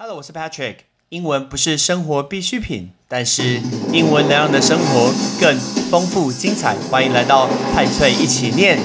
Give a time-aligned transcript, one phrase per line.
[0.00, 0.76] Hello，我是 Patrick。
[1.08, 3.60] 英文不是生活必需品，但是
[3.92, 5.58] 英文能让你的生活更
[5.90, 6.76] 丰富精彩。
[6.88, 8.78] 欢迎来到派翠一起念。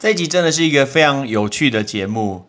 [0.00, 2.48] 这一集真的是一个非常有趣的节目，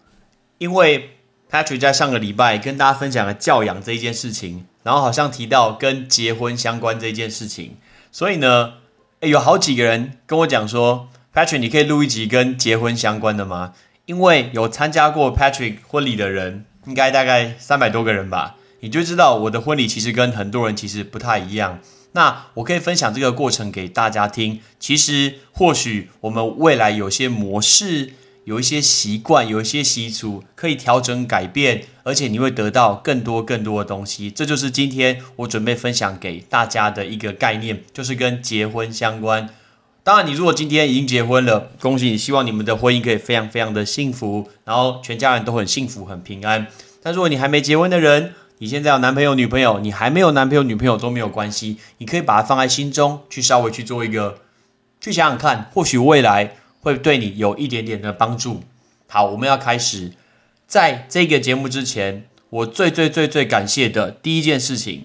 [0.58, 1.12] 因为
[1.52, 7.76] Patrick 在上个礼拜跟大家分享了教养这一件事情，然后好像提到跟结婚相关这件事情，
[8.10, 8.76] 所以呢，
[9.20, 13.74] 诶有好几个人跟我讲说，Patrick 你可以录一集跟结婚相关的吗？
[14.06, 21.82] 因为有参加过 Patrick 婚礼的人，应该大概三百多个人吧，你就知道我的婚礼其实跟很多人其实不太一样。
[22.14, 24.62] 那我可以分享这个过程给大家听。
[24.80, 28.14] 其实或许我们未来有些模式、
[28.48, 34.32] 有一些习惯、有一些习俗可以调整改变，而且你会得到更多更多的东西。
[34.32, 39.50] 这就是今天我准备分享给大家的一个概念，就是跟结婚相关。
[40.02, 42.18] 当然，你如果今天已经结婚了，恭喜你！
[42.18, 46.68] 希望你们的婚姻可以非常非常的幸福，然后全家人都很幸福、很平安。
[47.04, 54.38] 但如果你还没结婚的人，你现在有男朋友、女朋友，你还没有男朋友、女朋友都没有关系，你可以把它放在心中，去稍微去做一个，
[55.02, 56.56] 去想想看，或许未来
[56.88, 58.64] 会对你有一点点的帮助。
[59.08, 60.14] 好，我们要开始，
[60.66, 65.04] 在这个节目之前，我最最最最感谢的第一件事情，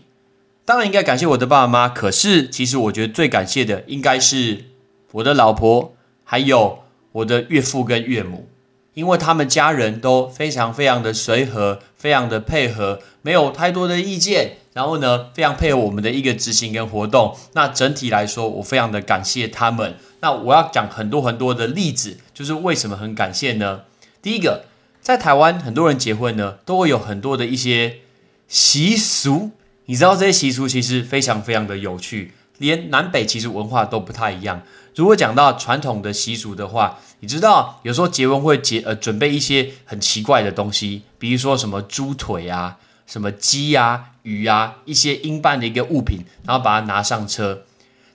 [0.65, 4.67] 当然应该感谢我的爸爸妈妈，可是其实我觉得最感谢的应该是
[5.11, 8.49] 我的老婆，还有我的岳父跟岳母。
[8.95, 17.37] 因为他们家人都非常非常的随和，非常的配合，没有太多的意见，然后呢，非常配合我们的一个执行跟活动。
[17.53, 19.97] 那整体来说，我非常的感谢他们。
[20.20, 23.83] 那我要讲很多很多的例子，就是为什么很感谢呢？
[24.23, 24.64] 第一个，
[25.01, 27.98] 在台湾很多人结婚呢，都会有很多的一些
[28.48, 29.51] 习俗，
[29.87, 34.62] 你知道这些习俗其实非常非常的有趣，连南北其实文化都不太一样。
[34.95, 42.79] 如果讲到传统的习俗的话，你知道有时候结婚会结呃准备一些很奇怪的东西，比如说什么猪腿啊、
[43.12, 47.64] 什么鸡啊、鱼啊一些英镑的一个物品，然后把它拿上车，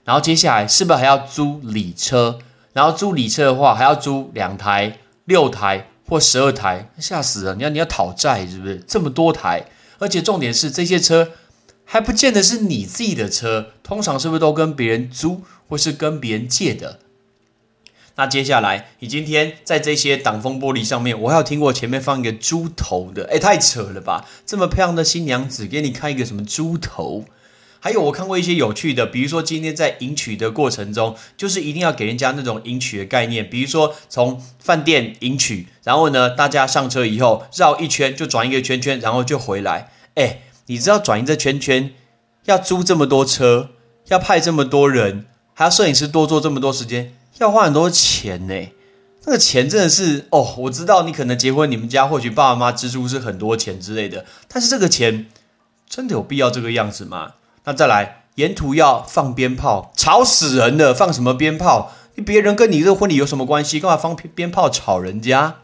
[0.02, 2.40] 然后接下来是不是还要租礼车？
[2.72, 7.54] 然后租礼车的话，还要租两台、六台或十二台，吓死了！
[7.54, 8.82] 你要你要讨债是不是？
[8.88, 9.66] 这么多台，
[10.00, 11.30] 而且重点是这些车
[11.84, 15.42] 还不见得是你自己的车，通常是不是都跟别人租？
[15.68, 16.98] 或是跟别人借的，
[18.18, 24.26] 那接下来你今天在这些挡风玻璃上面，我还有听过前面放一个猪头的，哎，太扯了吧！
[24.44, 27.26] 这么漂亮的新娘子给你看一个什么猪头？
[27.78, 39.92] 还有我看过一些有趣的，比如说今天在迎娶的过程中，就是一定要给人家那种迎娶的概念，比如说从饭店迎娶，然后呢，大家上车以后绕一圈就转一个圈圈，然后就回来。
[40.16, 41.92] 哎，你知道转一个圈圈
[42.46, 43.70] 要租这么多车，
[44.08, 45.26] 要派这么多人？
[45.54, 48.68] 还要摄影师多做这么多时间，要花很多钱呢。
[49.24, 55.26] 那个钱真的是哦，我知道你可能结婚，你们家或许爸爸妈妈支出是很多钱之类的，但是这个钱
[55.86, 57.34] 真的有必要这个样子吗？
[57.64, 60.94] 那再来，沿途要放鞭炮，吵死人了！
[60.94, 61.92] 放什么鞭炮？
[62.14, 63.78] 你别人跟你这个婚礼有什么关系？
[63.78, 65.56] 干嘛放鞭炮吵人家？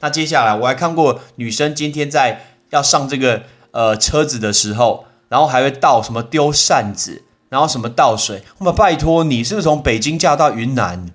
[0.00, 3.42] 那接下来我还看过女生今天在要上这个
[3.72, 7.22] 呃车子的时候，然后还会倒什么丢扇子。
[7.52, 8.42] 然后什么倒水？
[8.56, 11.10] 我们拜托你，是不是从北京嫁到云南，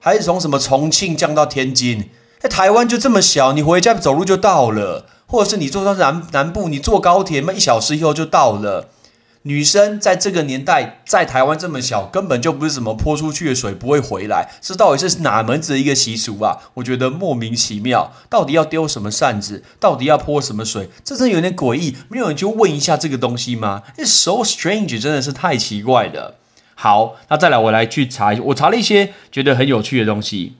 [0.00, 2.10] 还是从什么重庆降到天津？
[2.40, 8.88] 哎，台湾就这么小，你回家走路就到了，或者是你坐到南南部，你坐高铁，那一小时以后就到了。
[9.46, 16.58] 女生在这个年代，在台湾这么小，根本就不是什么泼出去的水不会回来，这到底是哪门子的一个习俗啊？
[16.74, 21.96] 我觉得莫名其妙，到底要丢什么扇子，到底要泼什么水，这真有点诡异。
[22.08, 26.34] 没有人就问一下这个东西吗？It's so strange，真的是太奇怪了。
[26.74, 30.56] 好，那再来我来去查一下，我查了一些觉得很有趣的东西。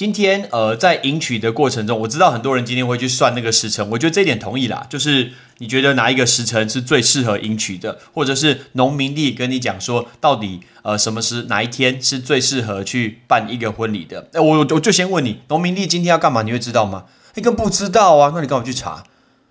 [0.00, 4.86] 今天呃，在迎娶的过程中，我知道很多人今天会去算那个时辰，我觉得这一点同意啦。
[4.88, 14.26] 就是你觉得哪一个时辰是最适合迎娶的，或者是农民历跟你讲说，到底呃什么时哪一天是最适合去办一个婚礼的？
[14.32, 16.40] 哎，我我就先问你，农民历今天要干嘛？
[16.40, 17.04] 你会知道吗？
[17.34, 19.04] 你更不知道啊，那你跟我去查？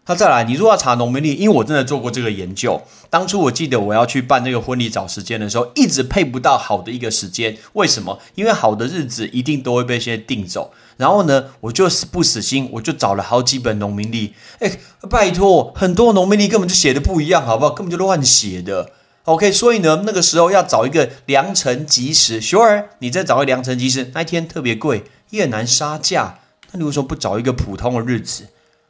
[0.09, 2.81] 那再来，你如果要查农民历，因为我真的做过这个研究。
[3.11, 7.55] 当初我记得我要去办那个婚礼找时间的时候，一直配不到好的一个时间。
[7.73, 8.17] 为什么？
[8.33, 10.73] 因为好的日子一定都会被先订走。
[10.97, 14.33] 然后呢，我就不死心，我就找了好几本农民历。
[14.57, 17.71] 哎，拜托，很多农民历根本就写的不一样，好不好？
[17.75, 18.89] 根本就乱写的。
[19.25, 22.41] OK，所以呢，那个时候要找一个良辰吉时。
[22.41, 26.39] Sure，你再找个良辰吉时，那一天特别贵，也很难杀价。
[26.71, 28.47] 那你为什么不找一个普通的日子？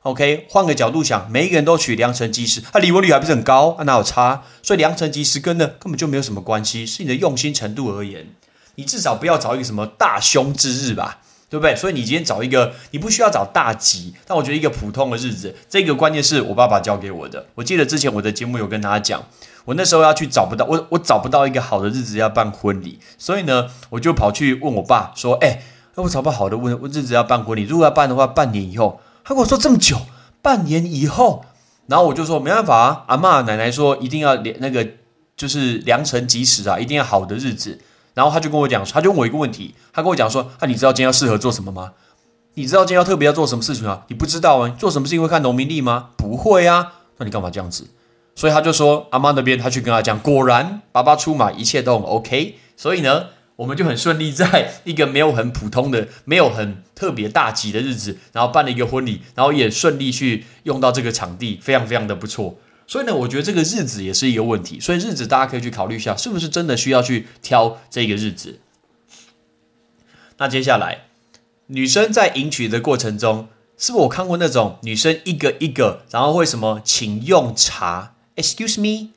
[0.10, 4.42] OK，换个角度想，每一个人都娶良辰吉时，啊，离婚率还不是很高，啊，哪有差？
[4.64, 8.26] 所以良辰吉时跟呢根本就没有什么关系，是你的用心程度而言。
[8.74, 11.76] 你至少不要找一个什么大凶之日吧，对不对？
[11.76, 17.46] 所以你今天找一个，你不需要找大吉，但我觉得一个普通的日子，这个关键是我爸爸教给我的。
[17.54, 19.24] 我记得之前我的节目有跟大家讲，
[19.66, 25.62] 我那时候要去找不到，我我找不到一个好的日子要办婚礼，所以呢，我就跑去问我爸说：“哎，
[25.94, 29.96] 我找不好的问日子要办婚礼，如果要办的话，半年以后。”他跟我说这么久，
[30.42, 31.46] 半年以后，
[31.86, 34.88] 然后我就说没办法啊，阿妈奶奶说一定要良那个
[35.38, 37.80] 就是良辰吉时啊，一定要好的日子。
[38.16, 41.92] 然后他就跟我讲，他就问我一个问题，他跟我讲说：“啊，你知道今天要适合做什么吗？
[42.56, 44.02] 你知道今天要特别要做什么事情吗？
[44.08, 44.76] 你不知道啊？
[44.80, 46.10] 做什么事情会看农民历吗？
[46.18, 47.88] 不会啊，那你干嘛这样子？”
[48.34, 52.56] 所以他就说阿妈那边他去跟他讲，果然爸爸出马，一切都很 OK。
[52.76, 53.28] 所以呢，
[53.60, 62.58] 我们就很顺利，在一个没有很普通的、没有很特别大吉的日子，然后办了一个婚礼，然后也顺利去用到这个场地，非常非常的不错。
[62.88, 64.80] 所以呢，我觉得这个日子也是一个问题。
[64.80, 68.62] 所以日子大家可以去考虑一下，是不是真的需要去挑这个日子。
[70.38, 71.08] 那接下来，
[71.68, 79.10] 女生在迎娶的过程中，是不是我看过那种女生一个一个，然后会什么请用茶？Excuse me，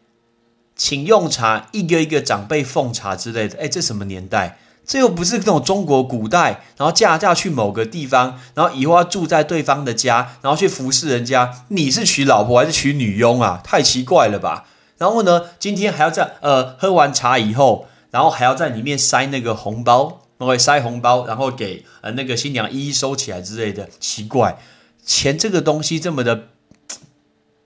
[0.82, 3.56] 请用茶，一个一个长辈奉茶之类的。
[3.56, 4.58] 哎，这什么年代？
[4.84, 11.67] 这又不是那种中国古代，然后嫁嫁去某个地方，然后以后要住在对方的家，然后去服侍人家。
[11.69, 13.61] 你是娶老婆还是娶女佣啊？
[13.62, 14.67] 太奇怪了吧！
[14.99, 23.88] 然后呢，今天还要在呃喝完茶以后，然后还要在里面塞那个红包，OK，塞红包，然后给呃那个新娘一一收起来之类的。
[24.00, 24.58] 奇怪，
[25.06, 26.49] 钱这个东西这么的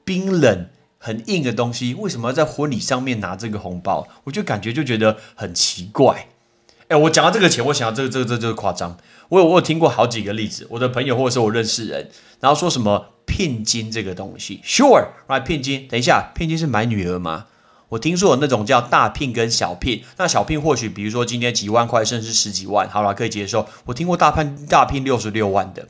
[0.04, 0.68] 冰冷、
[1.06, 4.08] 很硬的东西，为什么要在婚礼上面拿这个红包？
[4.24, 6.26] 我就感觉就觉得很奇怪。
[6.88, 8.98] 哎，我讲到这个钱，我想到这个、这个、这、这个夸张。
[9.28, 12.10] 我有我有听过好几个例子，我的朋友或者是我认识人，
[12.40, 15.86] 然后说什么聘金这个东西，Sure，right，聘金。
[15.86, 17.46] 等一下，聘金是买女儿吗？
[17.90, 23.68] 我听说有那种叫大聘跟小聘，那小聘或许比如说今天几万块，甚至十几万，好了，可以接受。
[23.84, 25.86] 我听过大聘大聘六十六万的，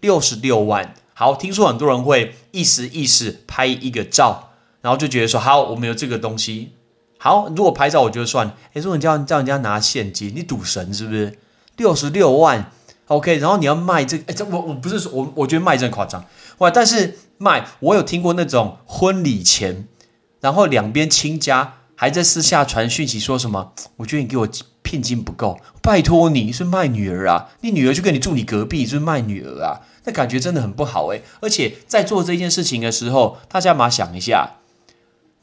[0.00, 0.94] 六十六万。
[1.14, 4.51] 好，听说很多人会意思意思拍一个照，
[4.82, 6.72] 然后就觉得说好，我们有这个东西。
[7.16, 8.48] 好，如果拍照我觉得算。
[8.74, 11.38] 哎，如果你叫叫人家拿现金，你赌神是不是？
[11.76, 12.72] 六十六万
[13.06, 13.38] ，OK。
[13.38, 16.24] 然后你要卖这个，哎，这我我不是说，我我觉得卖真夸张
[16.58, 16.68] 哇。
[16.68, 19.86] 但是卖，我有听过那种婚礼前，
[20.40, 23.72] 然后两边亲家还在私下传讯息说什么？
[23.98, 24.48] 我觉得你给我
[24.82, 27.50] 聘金不够，拜托你是卖女儿啊？
[27.60, 29.80] 你女儿就跟你住你隔壁，是卖女儿啊？
[30.04, 31.22] 那感觉真的很不好哎。
[31.40, 34.56] 而且在做这件事情的时候，大家马想一下。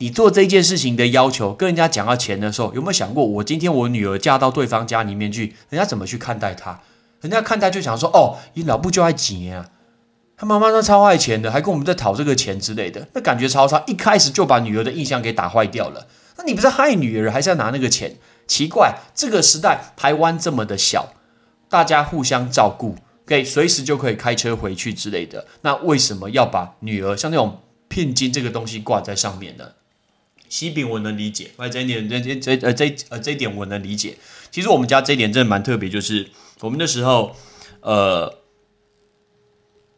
[0.01, 6.79] 你做这件事情的要求，跟人家讲到钱的时候，有没有想过，我今天我女儿嫁到对方家里面去，人家怎么去看待她？
[7.19, 9.69] 人家看待就想说，哦，你老不就爱钱啊？
[10.37, 13.83] 他妈妈都超爱钱的，还跟我们在讨这个钱之类的，那感觉超差。
[13.87, 16.07] 一开始就把女儿的印象给打坏掉了。
[16.37, 18.15] 那你不是害女儿，还是要拿那个钱？
[18.47, 21.11] 奇怪，这个时代台湾这么的小，
[21.67, 25.45] 大家互相照顾，可以随时就可以开车回去之类的。
[25.63, 27.59] 那为什么要把女儿像那种
[27.89, 29.65] 聘金这个东西挂在上面呢？
[30.49, 34.17] 喜饼我能理解，哎，这一点，这这这呃这呃这一点我能理解。
[34.51, 36.27] 其实我们家这一点真的蛮特别，就是
[36.61, 37.35] 我们那时候，
[37.81, 38.39] 呃，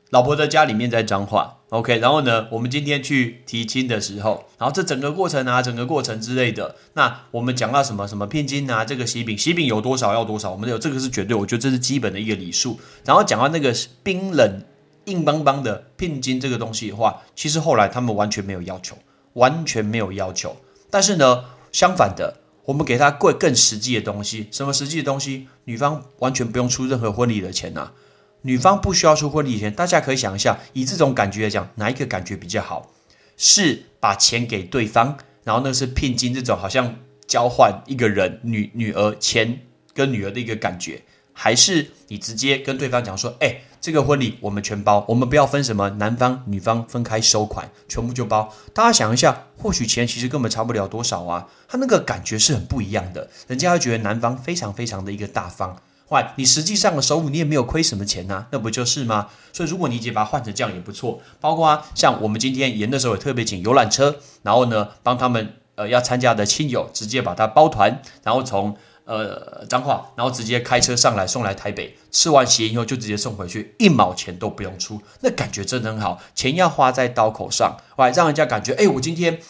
[0.10, 12.78] 老婆在家里面在脏话，OK，然后呢，我们今天去提亲的时候，然后这整个过程啊，整个过程之类的，那我们讲到什么什么聘金啊，这个喜饼，喜饼有多少要多少，我们有这个是绝对，我觉得这是基本的一个礼数。
[13.06, 14.62] 然后讲到那个冰冷
[15.06, 18.98] 硬邦邦的聘金这个东西的话，其实后来他们完全没有要求。
[19.34, 20.58] 完全没有要求，
[20.90, 24.48] 但是呢，相反的，我们给他贵更实际的东西。
[24.52, 25.48] 什么实际的东西？
[25.66, 27.92] 女方完全不用出任何婚礼的钱呐，
[28.42, 29.74] 女方不需要出婚礼钱。
[29.74, 32.92] 大家可以想一下，以这种感觉来讲，哪一个感觉比较好？
[33.38, 36.96] 是把钱给对方，然后那是聘金这种，好像
[37.26, 39.62] 交换一个人女女儿钱
[39.94, 43.62] 跟女儿的一个感觉，还是你直接跟对方讲说，哎？
[43.82, 48.54] 这个婚礼我们全包，我们不要分什么男方女方分开收款，全部就包。
[48.76, 53.28] 大家想一下，或许钱其实根本差不了多少啊，他那个感觉是很不一样的。
[53.48, 55.76] 人家会觉得男方非常非常的一个大方，
[56.10, 59.30] 哇，你实际上的收入你也没有亏什么钱呐，那不就是吗？
[59.52, 61.20] 所以如果你姐把它换成这样也不错。
[61.40, 68.78] 包括啊，像我们今天演的时候也特别请游览车，然后呢帮他们呃要参加的亲友直接把它包团，然后从。
[69.12, 76.22] 呃，脏话，然后直接开车上来送来台北，吃完鞋以后就直接送回去，一毛钱都不用出，那感觉真的很好。
[76.34, 79.42] 钱要花在刀口上，来让人家感觉，哎，我今天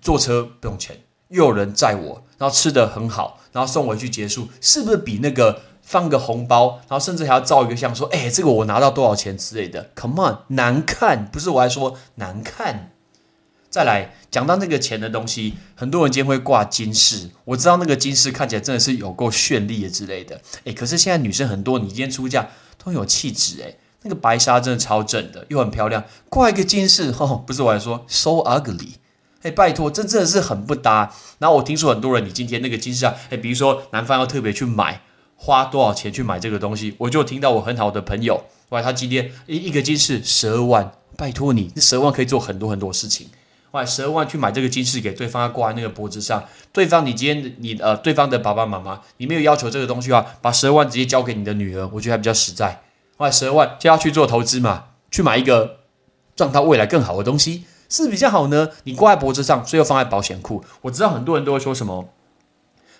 [0.00, 9.90] 坐车不用钱，又有人载我，然后吃的很好，然后送回去结束，是不是比那个放个红包，然后甚至还要照一个相，说：“哎，这个我拿到多少钱之类的。
[9.96, 12.92] ”Come on，难看，不是我还说难看。
[13.70, 20.40] 再来讲到那个钱的东西，很多人今天会挂金饰，我知道那个金饰看起来真的是有够绚丽的之类的。
[20.64, 22.50] 哎，可是现在女生很多，你今天出嫁
[22.84, 23.72] 都有气质，哎，
[24.02, 28.94] 那个白纱真的超正的，又很漂亮，挂一个金饰，哦， 不是我还说 so ugly。
[29.42, 31.14] 哎，拜托，这真的是很不搭。
[31.38, 35.02] 然后我听说很多人，你今天那个金饰啊，哎，比如说男方要特别去买。
[35.42, 36.94] 花多少钱去买这个东西？
[36.98, 43.26] 我就听到我很好的朋友，哇，他今天一一个金饰十二万，拜托你，那十二万可以做很多很多事情。
[43.72, 46.44] 哇，十二万去买这个金饰给对方，要挂在那个脖子上。
[46.72, 52.82] 对方，你今天你呃，对方的爸爸妈妈，你没有要求这个东西的话，把十二万直接交给你的女儿，我觉得还比较实在。
[53.18, 55.78] 哇，十二万就要去做投资嘛，去买一个
[56.36, 58.70] 让他未来更好的东西，是比较好呢。
[58.84, 60.64] 你挂在脖子上，最后放在保险库。
[60.82, 62.08] 我知道很多人都会说什么，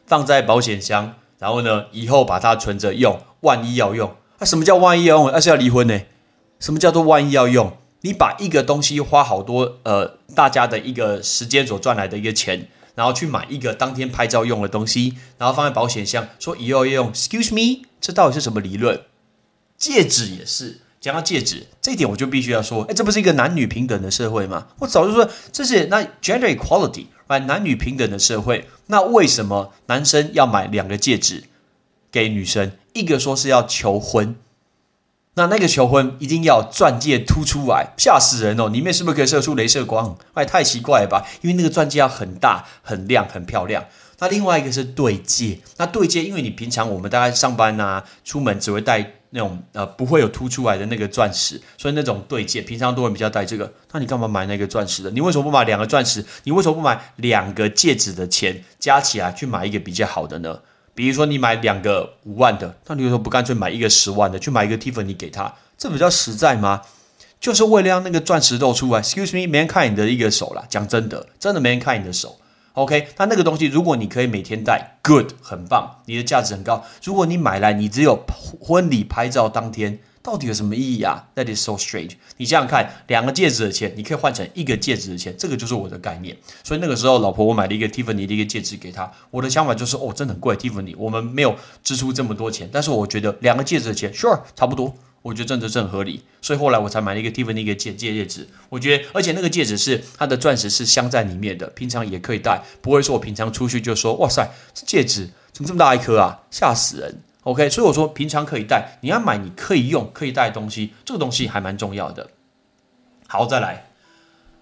[0.06, 1.14] 放在保险箱。
[1.38, 5.32] 然后呢，以后把它存着用，万一要用，那什么叫万一要用？
[5.32, 6.02] 那是要离婚呢？
[6.58, 7.72] 什么叫做万一要用？
[8.02, 17.12] 你把一个东西花好多呃，大家的一个时间所赚来的一个钱，然后去买一个当天拍照用的东西，然后放在保险箱，说以后要用。
[17.12, 19.02] Excuse me，这到底是什么理论？
[19.76, 24.68] 戒指也是，讲到戒指这一点，我就必须要说，哎，这不是一个男女平等的社会吗？
[24.80, 27.06] 我早就说这是那 gender equality。
[27.26, 31.44] 买男女平等的社会，那为什么男生要买两个戒指
[32.10, 32.72] 给女生？
[32.92, 34.34] 一个说是要求婚，
[35.34, 38.68] 那那个求婚一定要钻戒凸出来，吓死人哦！
[38.68, 40.16] 里面是不是可以射出镭射光？
[40.34, 41.26] 哎，太奇怪了吧？
[41.42, 43.84] 因为那个钻戒要很大、很亮、很漂亮。
[44.18, 49.14] 那另外一个是对戒，那对戒，因为你平常我们大概上班呐、出门只会戴。
[49.32, 53.72] 那种呃不会有凸出来的那个钻石，所以那种对戒，平常多人比较戴这个。
[53.92, 55.10] 那你干嘛买那个钻石的？
[55.12, 56.26] 你为什么不买两个钻石？
[56.42, 60.58] 你为什么不买两个戒指的钱加起来去买一个比较好的呢？
[61.00, 65.50] 比如说你买两个五万的，那你为什么不干脆买一个十万的，去买一个 Tiffany 给他？
[65.78, 66.82] 这比较实在吗？
[67.40, 69.00] 就是为了让那个钻石露出来。
[69.00, 70.62] Excuse me，没人看你的一个手啦。
[70.68, 72.36] 讲真的，真的没人看你的手。
[72.74, 76.84] OK，那那个东西，如果你可以每天戴，Good，很棒，你的价值很高。
[77.02, 78.22] 如果你买来，你只有
[78.60, 82.12] 婚礼拍照当天，到底有什么意义啊？That is so strange。
[82.36, 86.36] 你想想看，两个戒指的钱，你可以换成一个戒指的钱，这个就是我的概念。
[86.62, 94.94] 所以那个时候，老婆我买了一个 Tiffany 的一个戒指给她，我的想法就是，哦，真的很贵，Tiffany，我们没有支出这么多钱，但是我觉得两个戒指的钱，Sure，差不多。
[95.22, 98.48] 我觉得真的正合理，所以后来我才买了一个 Tiffany 一个戒戒戒指。
[98.70, 107.22] 我觉得，而且那个戒指是它的钻石是镶在里面的，平常也可以戴，不会说我平常出去就说哇塞，这戒指怎么这么大一颗啊，吓死人。
[107.44, 112.30] OK，所以我说平常可以带，你要买你可以用可以带的东西，这个东西还蛮重要的。
[113.26, 113.90] 好，再来，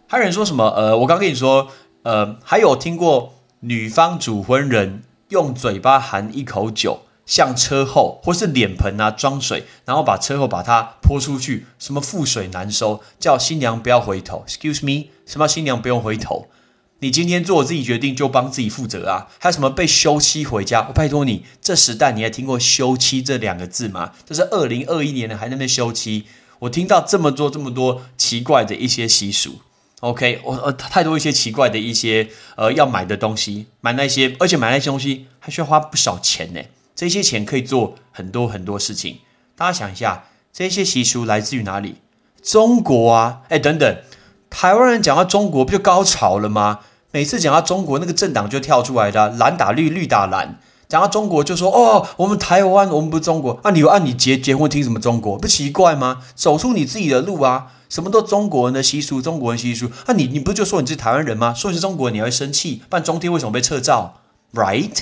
[0.06, 0.68] 还有人说什么？
[0.76, 1.68] 呃，我刚跟你说，
[2.02, 7.00] 呃，还有听过女方主婚人用嘴巴含一口酒。
[7.28, 14.42] 向车后或是脸盆啊装水，然后把车后把它泼出去，什么覆水难收，叫新娘不要回头。
[14.49, 16.47] Excuse me，什么新娘不用回头？
[17.00, 19.28] 你今天做自己决定就帮自己负责啊！
[19.38, 20.85] 还有什么被休妻回家？
[20.88, 24.12] 我拜托你，这时代你还听过休妻这两个字吗？
[24.26, 26.25] 这是二零二一年了，还在那休妻？
[26.59, 29.61] 我听到这么多这么多奇怪的一些习俗。
[30.00, 36.61] OK，我呃太多一些奇怪的一些呃要买的东西，买那些，而且买那些东西还需要花不少钱呢。
[36.97, 39.19] 这些钱可以做很多很多事情。
[39.57, 41.97] 大家想一下，这些习俗来自于哪里？
[42.43, 43.43] 中国啊！
[43.49, 43.97] 哎，等等，
[44.50, 46.81] 台湾人讲到中国不就高潮了吗？
[47.11, 50.59] 每次讲到中国，那个政党就跳出来的，蓝打绿，绿打蓝。
[50.88, 55.37] 讲到中国就说：“哦，我们台湾，我们不是中国。”啊，你有按你结结婚听什么中国？
[55.37, 56.23] 不奇怪吗？
[56.35, 57.73] 走出你自己的路啊！
[57.90, 59.90] 什么都中国人的习俗，中国人习俗。
[60.07, 61.52] 啊，你你不就说你是台湾人吗？
[61.52, 62.83] 说你是中国人，你会生气？
[62.88, 64.21] 办中天为什么被撤照
[64.55, 65.00] ？Right？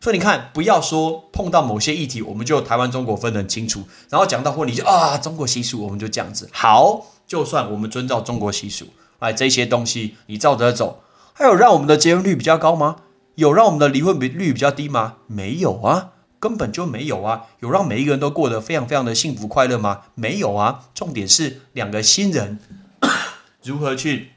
[0.00, 3.82] 所以你看，不要说碰到某些议题，我们就台湾、中国分得很清楚。
[4.10, 6.48] 然后讲到婚礼，就啊，中国习俗，我们就这样子。
[6.52, 8.86] 好，就算我们遵照中国习俗，
[9.18, 11.02] 哎，这些东西你照着走，
[11.32, 12.96] 还有让我们的结婚率比较高吗？
[13.34, 15.16] 有让我们的离婚率比较低吗？
[15.26, 17.42] 没有啊，根本就没有啊。
[17.60, 20.02] 有让每一个人都过得非常非常的幸福快乐吗？
[20.14, 20.84] 没有啊。
[20.94, 22.58] 重点是两个新人
[23.62, 24.30] 如何去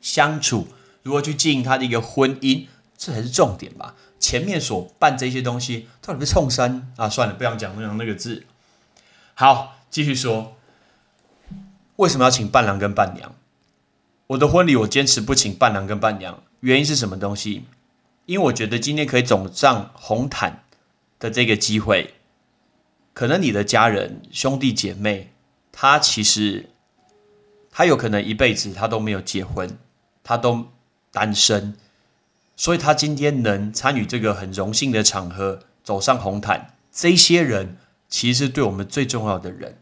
[0.00, 0.68] 相处，
[1.02, 2.66] 如何去经营他的一个婚姻，
[2.96, 3.94] 这才是重点吧。
[4.20, 7.08] 前面所办这些东西，到底是冲山啊？
[7.08, 8.44] 算了，不想讲那样那个字。
[9.34, 10.56] 好，继续说，
[11.98, 13.34] 为什么要请伴郎跟伴娘？
[14.28, 17.64] 我的婚礼我坚持不请伴郎跟伴娘，原因是什么东西？
[18.26, 20.62] 因为我觉得今天可以走上红毯
[21.18, 22.14] 的这个机会，
[23.12, 25.32] 可能你的家人兄弟姐妹，
[25.72, 26.68] 他其实
[27.72, 29.76] 他有可能一辈子他都没有结婚，
[30.22, 30.66] 他都
[31.10, 31.76] 单身。
[32.54, 37.76] 所以他今天能参与这个很荣幸的场合，走上红毯，这些人
[38.08, 39.78] 其实是对我们最重要的人。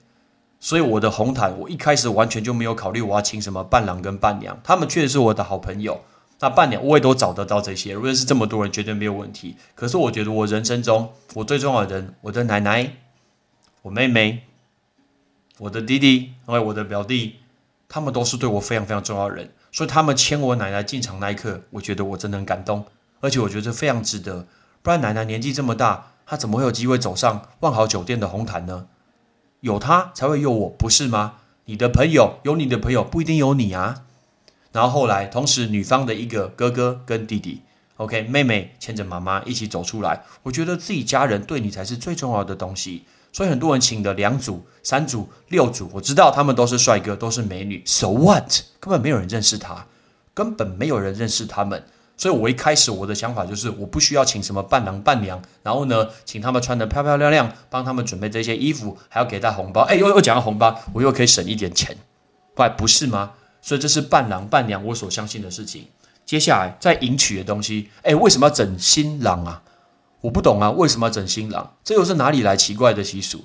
[0.58, 6.00] 所以我的红毯，我一开始完全就没有考虑我要请什么伴郎跟伴娘，他们确实是我的好朋友。
[6.40, 9.56] 那伴娘我也都找得到这些，如果是这么多人，绝对没有问题。
[9.74, 12.96] 可是我觉得我人生中我最重要的人，我的奶奶、
[13.82, 14.42] 我妹妹、
[15.58, 17.36] 我的弟弟，还有我的表弟，
[17.88, 19.50] 他们都是对我非常非常重要的人。
[19.72, 22.84] 所以他们牵我奶奶进场那一刻，我觉得我真的很感动，
[23.20, 24.46] 而且我觉得非常值得。
[24.82, 28.86] 不然奶奶年纪这么大，她怎么会有机会走上万豪酒店的红毯呢？
[29.66, 31.34] 有他才会有我，不是吗？
[31.64, 34.04] 你的朋友有你的朋友，不一定有你啊。
[34.70, 37.62] 然后后来，同时女方的一个哥哥跟弟弟
[37.96, 40.22] ，OK，妹妹牵着妈妈一起走出来。
[40.44, 43.02] 我觉得自己家人对你才是最重要的东西。
[43.32, 47.82] 所以很多人请的两组、三组、六组，我知道他们都是帅哥，都是美女。
[47.84, 48.52] So what？
[48.78, 49.86] 根本没有人认识他，
[50.32, 51.84] 根本没有人认识他们。
[52.16, 59.82] 所以，我一开始我的想法就是，我不需要请什么伴郎伴娘，然后呢，请他们穿得漂漂亮亮，帮他们准备这些衣服，还要给他红包。
[59.82, 61.96] 哎，又又讲到红包，我又可以省一点钱，
[62.54, 63.32] 不不是吗？
[63.60, 65.88] 所以这是伴郎伴娘我所相信的事情。
[66.24, 69.62] 接下来在迎娶的东西，哎，为什么要整新郎啊？
[70.22, 71.74] 我不懂啊，为什么要整新郎？
[71.84, 73.44] 这又是哪里来奇怪的习俗？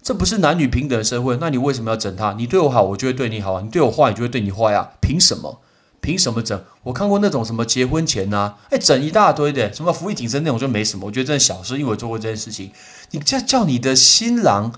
[0.00, 1.36] 这不是男女平等社会？
[1.38, 2.32] 那你为什么要整他？
[2.34, 4.92] 你对我好，我就会对你好啊；你对我坏，就会对你坏啊？
[5.00, 5.60] 凭什么？
[6.06, 6.62] 凭什么整？
[6.84, 11.04] 我看过那种什么结婚前呐，哎，整一大堆的，什么福利挺身那种就没什么。
[11.04, 12.70] 我觉得这小事，因为我做过这件事情。
[13.10, 14.72] 你叫叫你的新郎，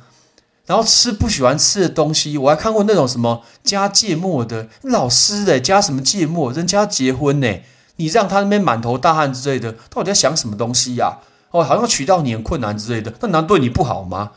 [0.65, 2.39] 然后吃不喜欢吃的东西。
[2.39, 6.51] 我还看过那种什么加芥末的，老师的加什么芥末？
[6.51, 7.59] 人家结婚呢，
[7.97, 11.19] 你让他那边满头大汗之类的，到底在想什么东西呀？
[11.51, 14.31] 哦，好像娶到你很困难之类的，那难道对你不好吗？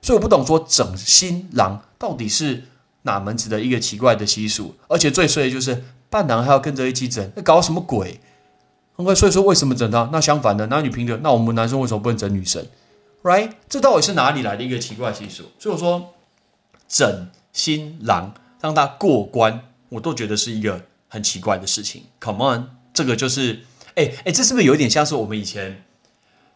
[0.00, 2.64] 所以我不懂说整新郎到底是
[3.02, 5.84] 哪门子的一个奇怪的习俗，而且最衰的就是。
[6.10, 8.20] 伴郎还要跟着一起整，那搞什么鬼
[8.96, 10.08] ？OK，所以说为什么整他？
[10.12, 12.66] 那相反的，男女平等，那我们男生为什么不能整女生
[13.22, 13.52] ？Right？
[13.68, 15.44] 这到底是哪里来的一个奇怪习俗？
[15.58, 16.14] 所以我说
[16.88, 19.60] 整新郎让他过关，
[19.90, 22.04] 我都觉得是一个很奇怪的事情。
[22.20, 23.60] Come on，这个就是，
[23.94, 25.84] 哎哎，这是不是有点像是我们以前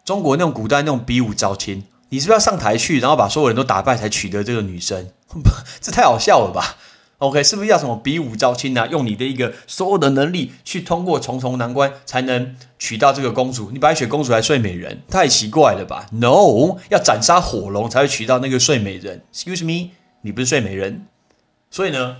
[0.04, 1.84] 中国那种古代那种比武招亲？
[2.08, 5.10] 你是不是要上台去，然后把所有人都打败才取得这个女生？
[5.80, 6.76] 这太好笑了吧
[7.22, 8.88] ？OK，是不是要什么比武招亲啊？
[8.88, 13.70] 用你的一个所有的能力去通过重重难关，才能娶到这个公主？
[13.70, 19.22] 你白雪公主还睡美人，太奇怪了吧？No，要斩杀火龙才会娶到那个睡美人。
[19.32, 21.06] Excuse me，你不是睡美人？
[21.70, 22.16] 所以呢，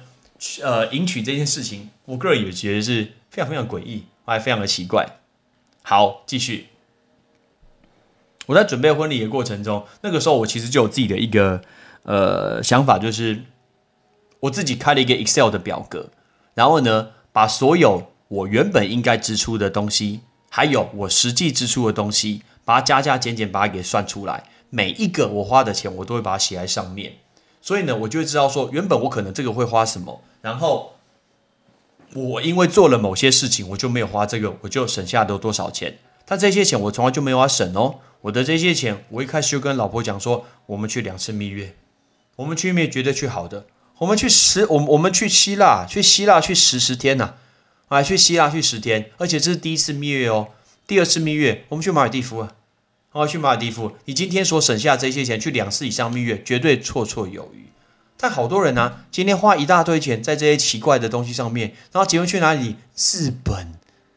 [0.62, 5.04] 呃，迎娶这件事情，我个人也觉得是非常非常诡异，还非常的奇怪。
[5.82, 6.68] 好，继续。
[8.46, 11.60] 我在准备婚礼的过程中，那个时候我其实就有自己的一个
[12.04, 13.42] 呃想法，就是。
[14.42, 16.09] 我自己开了一个 Excel 的表格，
[16.55, 24.44] 然后呢，把所有我原本应该支出的东西，还有我实际支出的东西，把它加加减减，把它给算出来。
[24.68, 27.12] 每一个我花的钱，我都会把它写在上面。
[27.61, 30.94] 所以呢，我就会知道说，原本我可能这个会花什么，然后
[32.14, 35.98] 我因为做了某些事情，我就没有花这个，我就省下了多少钱。
[36.24, 38.00] 但这些钱我从来就没有省哦。
[38.22, 41.76] 我的这些钱，我一开始就跟老婆讲说，我们去两次蜜月，
[42.35, 43.66] 我们去蜜月绝对去好的。
[43.98, 47.35] 我们去十，我我们去希腊，去希腊去十十天呐，
[47.88, 50.48] 啊，去希腊去十天，而且这是第一次蜜月哦，
[50.87, 52.52] 第二次蜜月我们去马尔蒂夫啊，
[53.12, 57.66] 哦，去马尔蒂夫，你今天所省下这些钱去两次以上蜜月，绝对绰绰有余。
[58.16, 62.76] 但好多人呢，今天花一大堆钱在这些奇怪的东西上面，然后结婚去哪里？
[62.96, 63.72] 日本，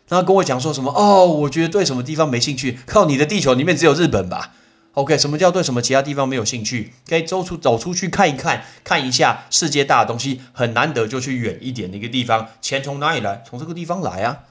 [0.07, 0.91] 然后跟我讲说什么？
[0.91, 4.53] 哦，我觉得对什么地方没兴趣，靠你的地球里面只有日本吧。
[4.95, 6.93] OK，什么叫对什么其他地方没有兴趣？
[7.07, 12.47] 可以走出走出去看一看，看一下世界大的东西，很难得就去远一点的一个地方。
[12.61, 13.43] 钱从哪里来？
[13.45, 14.43] 从这个地方来啊！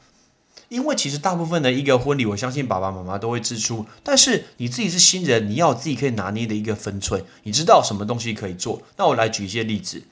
[0.68, 8.82] 因为其实大部分的一个婚礼，我相信爸爸妈妈都会支出，但是你自己是新人，你要自己可以拿捏的一个分寸，你知道什么东西可以做。
[8.96, 10.02] 那我来举一些例子，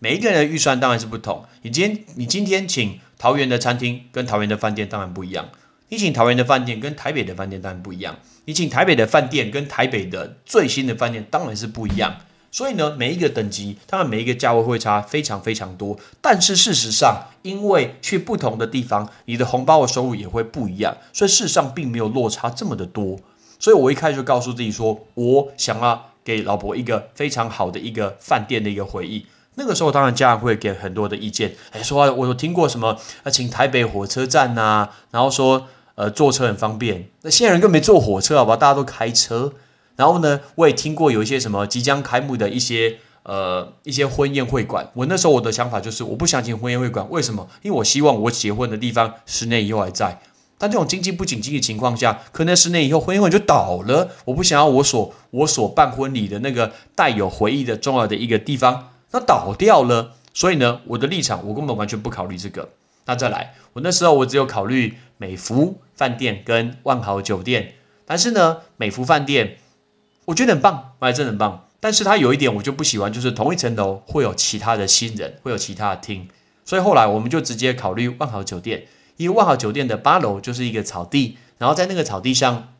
[0.00, 1.44] 每一个人的预算当然是不同。
[1.62, 5.48] 你今天你今天请桃园的餐厅跟桃园的饭店当然不一样，
[5.90, 8.16] 你请桃园的饭店跟台北的饭店当然不一样。
[8.44, 12.16] 你请台北的饭店跟台北的最新的饭店当然是不一样，
[12.50, 15.98] 所以呢，每一个等级当然每一个价位会差非常非常多。
[16.22, 23.18] 但是事实上，因为去不同的地方，你的红包的收入也会不一样，所以事实上并没有落差这么的多。
[23.58, 29.26] 所以我一开始就告诉自己说，我想要给老婆一个非常好的一个饭店的一个回忆。
[29.56, 35.66] 那个时候，当然家人会给很多的意见，哎，说我有听过什么，啊，请台北火车站呐，然后说。
[35.98, 37.08] 呃，坐车很方便。
[37.22, 38.56] 那现在人更没坐火车，好吧？
[38.56, 39.52] 大家都开车。
[39.96, 44.88] 然后呢，我也听过有一些什么即将开幕的一些呃一些婚宴会馆。
[44.94, 47.04] 我那时候我的想法就是，我不想请婚宴会馆。
[47.10, 47.48] 为什么？
[47.62, 50.20] 因为我希望我结婚的地方十年以后还在。
[50.56, 54.10] 但这种经济不景气的情况下，可能十年以后婚姻会就倒了。
[54.26, 60.14] 我不想要我所我所办婚礼的那个带有回忆的重要的一个地方，那倒掉了。
[60.32, 62.68] 所以呢，我的立场我根本完全不考虑这个。
[63.06, 67.74] 那再来，我那时候我只有考虑美孚饭店跟万豪酒店。
[68.06, 69.58] 但是呢，美孚饭店
[70.24, 71.68] 我觉得很棒，买真的很棒。
[71.78, 76.28] 但是它有一点我就不喜欢，就是同一层楼会有其他的新人，会有其他的厅。
[76.64, 78.86] 所以后来我们就直接考虑万豪酒店。
[79.18, 82.74] 因为万豪酒店的八楼就是一个草地，然后在那个草地上，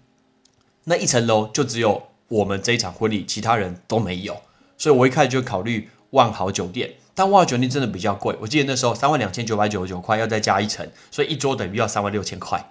[0.85, 4.41] 那一层楼就只有我们这一场婚礼，其他人都没有，
[4.77, 6.93] 所以我一开始就考虑万豪酒店。
[7.19, 12.71] 但万豪酒店真的比较贵，我记得那时候三万两千九百九十九块要再加一层，所以一桌等于要三万六千块。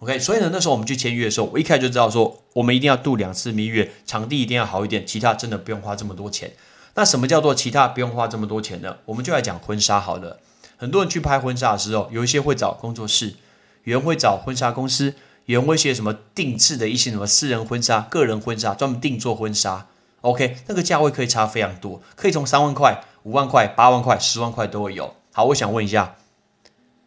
[0.00, 6.52] OK，所以呢，那时候我们去签约的时候，我一开始就知道说，我们一定要度两次蜜月，场地一定要好一点，其他真的不用花这么多钱。
[6.96, 8.98] 那什么叫做其他不用花这么多钱呢？
[9.06, 10.38] 我们就来讲婚纱好了。
[10.76, 13.36] 很多人去拍婚纱的时候，有一些会找工作室，
[13.84, 15.14] 有人会找婚纱公司，
[15.46, 19.86] 有人会写什么定制的一些什么私人婚纱、个人婚纱，专门定做婚纱。
[20.20, 25.14] OK，那个价位可以差非常多，可以从三万块、五万块、八万块、十万块都会有。
[25.34, 26.14] 好，我想问一下，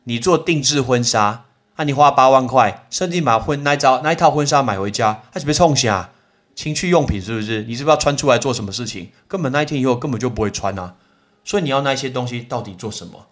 [0.03, 1.45] 你做定制婚纱，
[1.77, 6.11] 那你花八万块，甚至把婚那招那一套婚纱买回家，还是被冲下
[6.53, 7.63] 情趣用品是不是？
[7.63, 9.09] 你是不是要穿出来做什么事情？
[9.27, 10.93] 根本那一天以后根本就不会穿啊！
[11.43, 13.25] 所以你要那些东西到底做什么？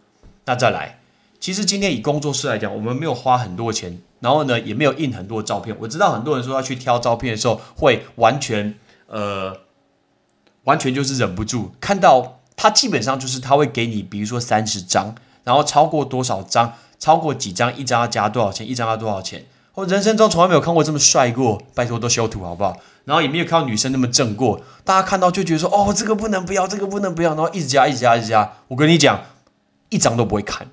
[0.45, 0.99] 那再来，
[1.39, 5.78] 其实今天以工作室来讲，我们没有花很多钱，然后呢，也没有印很多照片。
[5.82, 8.73] 我知道很多人说要去挑照片的时候，会完全
[9.06, 9.56] 呃，
[10.63, 19.45] 完全就是忍不住看到他，基本上就是他会给你，比如说三十张，然后超过多少张，超过几张，一张要加多少钱，一张要多少钱。
[19.76, 22.76] 我人生中从来没有看过这么帅过，拜托都修图好不好？
[23.06, 28.52] 然后也没有看到女生那么正过，大家看到就觉得说，哦，这个不能不要，这个不能不要，然后一直加，一直加，一直加。
[28.67, 29.22] 我跟你讲。
[29.91, 30.67] 一张都不会看，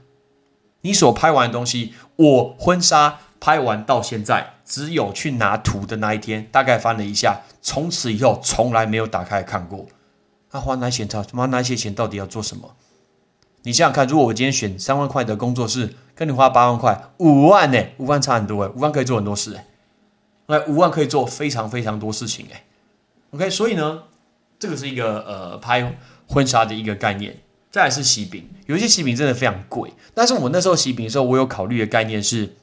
[0.83, 9.87] 你所拍完的东西，我婚纱拍完到现在，只有去拿图的那一天，大概翻了一下，从此以后从来没有打开看过。
[10.57, 12.75] 那花那些钱，他花那些钱到底要做什么？
[13.65, 17.79] 你想想看，如果我今天选三万块的工作室，跟你花八万块，五万呢？
[17.99, 19.67] 五万差很多哎，五万可以做很多事哎，
[20.47, 22.65] 那五万可以做非常非常多事情哎。
[23.33, 24.05] OK，所以呢，
[24.59, 25.95] 这个是一个呃拍
[26.27, 27.37] 婚纱的一个概念。
[27.71, 29.93] 再来是喜饼，有一些喜饼真的非常贵。
[30.15, 32.57] 但是我那时候喜饼的时候，我有考虑的概念是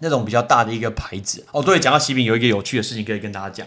[0.00, 1.46] 那种比较大的一个牌子。
[1.52, 3.66] 哦，对，讲到喜饼，有一个有趣的事情可以跟大家讲。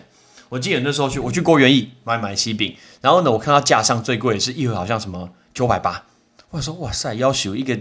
[0.49, 6.03] 我记得那时候去，我去郭元义买买喜饼，然后呢，我看到架上最贵的是一盒，好像什么九百八。
[6.49, 7.79] 我说哇塞，要求一个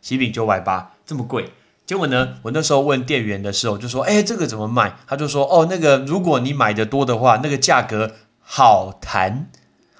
[0.00, 1.52] 喜饼九百八，这么贵。
[1.84, 9.48] 结果呢，我那时候问店员的时候，就说：“哎，这个怎么卖？”他就说：“哦，那个如果你买的多的话，那个价格好谈。”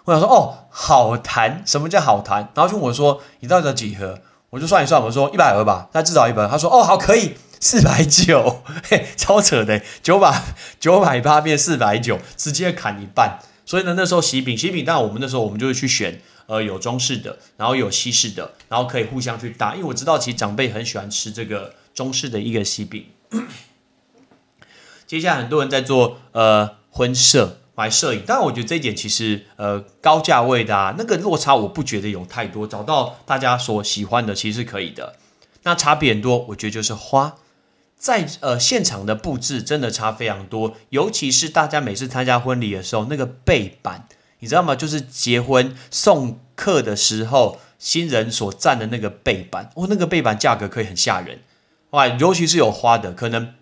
[0.04, 2.48] 我想说哦，好谈，什么叫好谈？
[2.54, 4.18] 然后就我说你到底几盒？
[4.50, 6.48] 我就算一算，我说一百盒吧，那至少一百。
[6.48, 10.42] 他说哦，好，可以四百九，嘿，超扯的，九百
[10.78, 13.38] 九百八变四百九，直接砍一半。
[13.64, 23.06] 所以呢，那时候喜饼喜饼，但我们那时候我们就会去选呃有中式的，然后有西式的，然后可以互相去搭，因为我知道其实长辈很喜欢吃这个中式的一个喜饼。
[25.06, 27.58] 接下来很多人在做呃婚摄。
[27.78, 35.16] 买摄影，但我觉得这一点其实，呃，高价位的啊，那个落差我不觉得有太多，找到大家所喜欢的其实是可以的。
[35.64, 37.36] 那差别很多，我觉得就是花，
[37.98, 44.06] 在呃现场的布置真的差非常多，尤其是大家每次参加婚礼的时候，那个背板，
[44.38, 44.76] 你知道吗？
[44.76, 51.40] 就是结婚送客的时候，新人所站的那个背板，哦，那个背板价格可以很吓人，
[51.90, 53.54] 哇，尤其是有花的，可能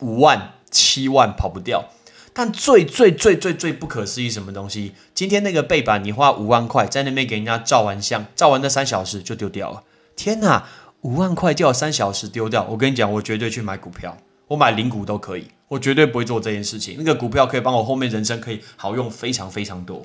[0.00, 1.90] 五万、七万跑不掉。
[2.32, 4.94] 但最最最最最不可思议什么东西？
[5.12, 9.82] 今天那个背板，你花五万块在那边给人家照完相，照完那三小时就丢掉了。
[10.14, 10.68] 天哪，
[11.02, 12.64] 五万块就要三小时丢掉？
[12.70, 14.16] 我跟你讲，我绝对去买股票，
[14.48, 16.96] 我买零股都可以，我绝对不会做这件事情。
[16.98, 20.02] 那个股票可以帮我后面人生可以好用非常非常多。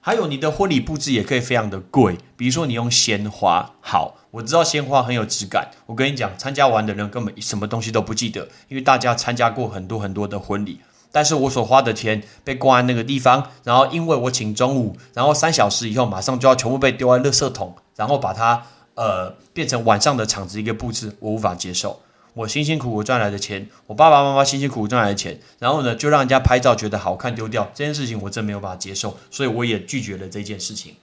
[0.00, 5.68] 还有你的婚礼布置也可以非常的贵，比如说你用鲜花，好，我知道鲜花很有质感。
[5.84, 10.80] 我跟你讲，参加完的人根本什么东西都不记得，因为大家参加过很多很多的婚礼。
[11.10, 18.62] 但是我所花的钱被挂在那个地方，然后因为我请中午，然后三小时以后马上就要全部被丢在垃圾桶，然后把它
[18.96, 22.00] 呃变成晚上的场子一个布置，我无法接受。
[22.34, 30.96] 我辛辛苦苦赚来的钱，我爸爸妈妈辛辛苦苦赚来的钱，然后呢就让人家拍照觉得好看丢掉这件事情，我真没有办法接受，所以我也拒绝了这件事情。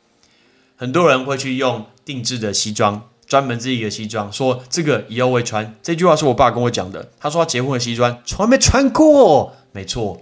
[0.75, 3.09] 很多人会去用定制的西装。
[3.25, 5.73] 专门自己的西装，说这个以后会穿。
[5.81, 7.09] 这句话是我爸跟我讲的。
[7.19, 10.21] 他说他结婚的西装从来没穿过，没错。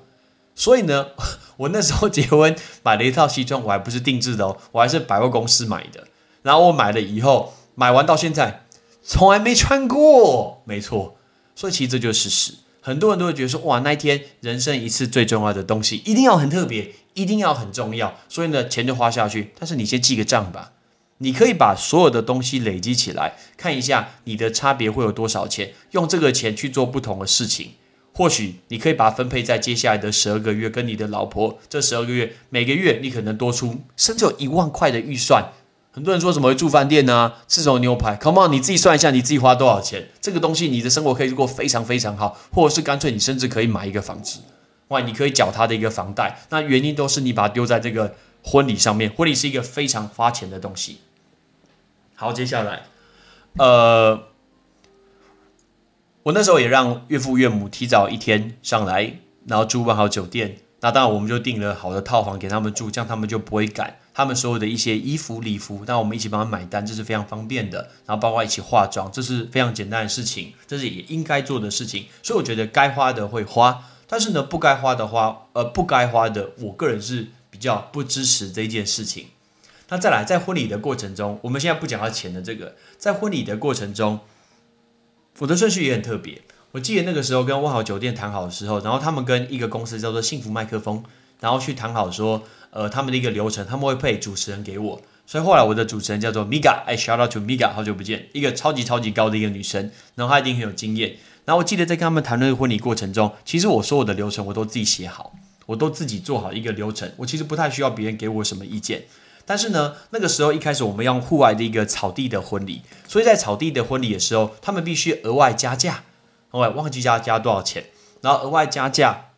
[0.55, 1.07] 所以呢，
[1.57, 6.05] 我那时候结婚买了一套西装，我还不是定制的哦，我还是百货公司买的。
[6.43, 8.65] 然后我买了以后，买完到现在，
[9.01, 10.61] 从来没穿过。
[10.65, 11.17] 没错，
[11.55, 12.53] 所以其实这就是事实。
[12.79, 19.51] 很多人都会觉得说，哇，那一天人生一次最重要的东西，一定要很特别，一定要很重要，所以呢，钱就花下去。
[19.57, 20.73] 但是你先记个账吧，
[21.17, 27.71] 你可以把所有的东西累积起来，看一下你的差别会有多少钱，用这个钱去做不同的事情。
[28.13, 35.51] 或许你可以把它分配在接下来的十二个月，跟你的老婆这十二个月，每个月你可能多出甚至有一万块的预算。
[35.93, 37.33] 很多人说怎么会住饭店呢？
[37.47, 40.07] 吃什么牛排？Come on，你自己算一下，你自己花多少钱？
[40.21, 44.39] 这个东西你的生活可以过非常非常好，或者是干脆你甚至可以买一个房子，
[44.87, 46.39] 哇，你可以缴他的一个房贷。
[46.49, 51.01] 那原因都是你把它丢在这个婚礼上面，婚礼是一个非常花钱的东西。
[52.15, 52.83] 好，接下来，
[53.57, 54.23] 呃。
[56.23, 60.57] 我那时候也让岳父岳母提早一天上来，然后住办好酒店。
[60.81, 65.83] 那当然，我们就订了好的套房给他们住，这样他们就不会赶他们所有的一些衣服礼服。
[65.87, 67.89] 那我们一起帮他买单，这是非常方便的。
[68.05, 72.05] 然后包括一起化妆，这是非常简单的事情，这是也应该做的事情。
[72.23, 79.27] 所以我觉得该花的会花，但是呢，不该花的花，呃，不该花的，我个人是比较不支持这件事情。
[79.89, 84.19] 那再来，在婚礼的过程中，我们现在不讲到钱的这个，在婚礼的过程中。
[85.39, 86.41] 我的顺序也很特别。
[86.71, 91.03] 我记得那个时候跟万豪酒店谈好的时候，然后他们跟一个公司叫做幸福麦克风，
[91.41, 95.01] 然后去谈好说，呃，他们的一个流程，他们会配主持人给我。
[95.25, 101.17] 所以后来我的主持人叫做 Miga，哎，shout out to Miga，好久不见，一个超级超级高的一个女生，然后她一定很有经验。
[101.43, 105.33] 然后我记得在跟他们谈论婚礼过程中，其实我所有的流程我都自己写好，
[105.65, 109.03] 我都自己做好一个流程，我其实不太需要别人给我什么意见。
[109.43, 116.03] 但是呢，那个时候一开始我们用户外的一个草地的婚礼，所以在草地的婚礼的时候，他们必须额外加价，
[116.51, 117.85] 我忘记加加多少钱，
[118.21, 119.30] 然后额外加价，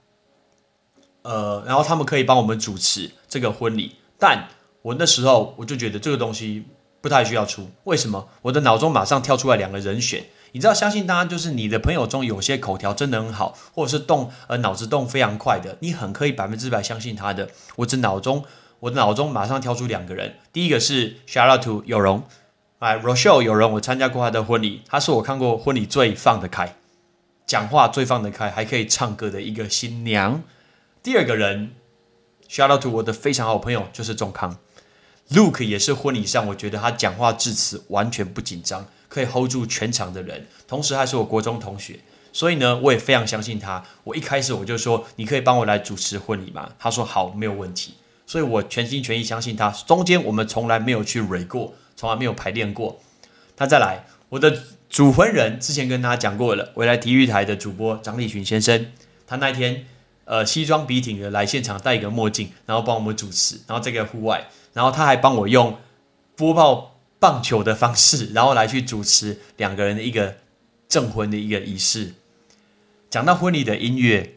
[1.24, 4.48] 呃，然后他们可以帮我们主持这个婚礼，但
[4.82, 6.66] 我那时候我就觉得这个东西
[7.02, 8.30] 不太需要出，为什么？
[8.44, 18.46] 我的脑中马上跳出来两个人选，你知道，相信大家就是你的朋友中有些口条真的很好，或者是动呃脑子动非常快的，你很可以百分之百相信他的，我这脑中。
[18.80, 22.22] 我的脑中马上跳出两个人，第一个是 Shoutout to 有容，
[22.80, 26.76] 哎，Rochelle 有容，我参加过他的婚礼，他是我看过婚礼最放得开，
[27.48, 30.44] 讲话最放得开，还可以唱歌的一个新娘。
[31.04, 31.76] 第二个人
[32.50, 34.58] Charlotte 我的非常好朋友就是仲康
[35.32, 42.00] ，Luke 也是婚礼上我觉得他讲话致辞完全不紧张，可以 hold 住全场的人，同时还是我国中同学，
[42.32, 43.84] 所以呢，我也非常相信他。
[44.06, 46.72] 我一开始我就说，你可以帮我来主持婚礼吗？
[46.80, 47.96] 他说好，没有问题。
[48.26, 49.70] 所以我全心全意相信他。
[49.70, 53.02] 中间我们从来没有去 re 过，从来没有排练过。
[53.58, 58.94] 他再来，我的主婚人之前跟他讲过了，未来体育台的主播张立群先生，
[59.28, 59.86] 他那天
[60.26, 65.78] 呃西装笔挺的来现场，戴一个墨镜，然后帮我们主持，然后这个户外，然后他还帮我用
[66.36, 70.36] 播报棒球的方式，然后来去主持两个人的一个
[70.88, 72.14] 证婚的一个仪式。
[73.10, 74.36] 讲到婚礼的音乐。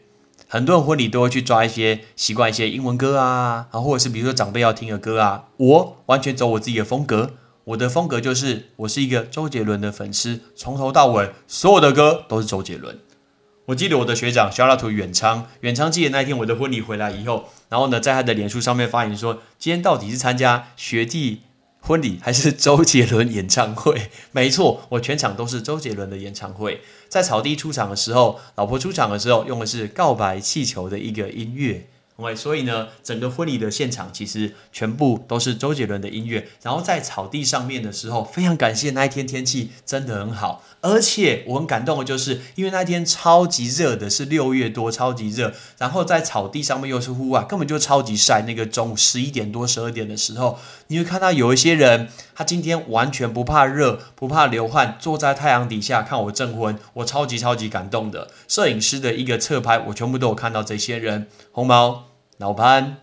[0.49, 5.49] 很多人婚礼都会去抓一些习惯一些英文歌啊，啊，或者是比如说长辈要听的歌啊。
[5.57, 7.33] 我完全走我自己的风格，
[7.65, 12.97] 我的风格就是我是一个周杰伦的粉丝，从头到尾所有的歌都是周杰伦。
[13.67, 21.41] 我记得我的学长小拉图远昌，远昌记得那一天我的婚礼回来以后，然后呢，在他的脸书上面发言说，今天到底是参加学弟。
[21.79, 24.09] 婚礼还是周杰伦演唱会？
[24.31, 26.81] 没错，我全场都是周杰伦的演唱会。
[27.09, 31.87] 在草地出场的时候，老婆出场的时候，用的是告白气球的一个音乐。
[32.17, 36.47] OK，所以呢，整个婚礼的现场其实全部都是周杰伦的音乐。
[36.63, 45.53] 然后在草地上面的时候，非常感谢那一天天气真的很好，而且我很感动的就是，因为那天超级热的，是六月多，超级热。
[45.77, 48.41] 然后在草地上面又是户外，根本就超级晒。
[48.47, 58.29] 那个中午十一点多、十二点的时候，你会看到有一些人，他今天完全不怕热、不怕流汗，坐在太阳底下看我证婚，我超级超级感动的。
[58.47, 62.06] 摄影师的一个侧拍，我全部都有看到这些人，红毛。
[62.37, 62.97] 老潘、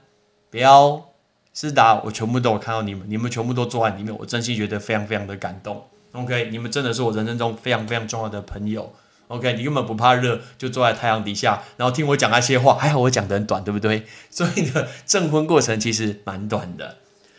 [0.50, 1.10] 彪、
[1.52, 5.88] 思达，我全部都有看到你们，你们全部都坐在里面，我真心觉得非常非常的感动。
[6.12, 8.92] OK，你们真的是我人生中非常非常重要的朋友。
[9.26, 14.06] OK，你根本不怕热，就坐在太阳底下，然后听我讲那些话，还好我讲的很短，对不对？
[14.30, 16.98] 所以呢，证婚过程其实蛮短的。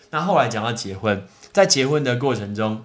[0.09, 2.83] 那后来讲到结婚，在结婚的过程中，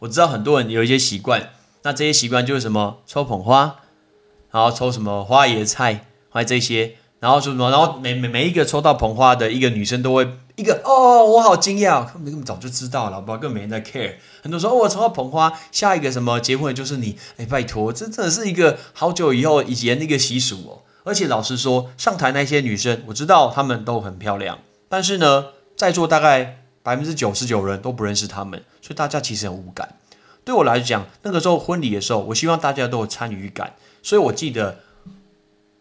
[0.00, 1.50] 我知道很多人有一些习惯，
[1.82, 3.80] 那这些习惯就是什么抽捧花，
[4.52, 6.96] 然后抽什么花椰菜，还有这些。
[7.18, 7.70] 然后说什么？
[7.70, 14.14] 然后每每每一个抽到捧花的一个女生都会一个哦，我好惊讶，根本根本早就知道了，不知道根本没人在 care。
[14.42, 17.16] 很多说哦，我抽到捧花，下一个什么结婚就是你？
[17.36, 20.82] 哎，拜托，这真的是一个好久以后以前那个习俗哦。
[21.04, 29.94] 而且老实说，上台那些女生，我知道她们都很漂亮，但是呢，在座大概百分之九十九人都不认识她们，所以大家其实很无感。
[30.44, 34.80] 对我来讲，那个时候婚礼的时候，我希望大家都有参与感，所以我记得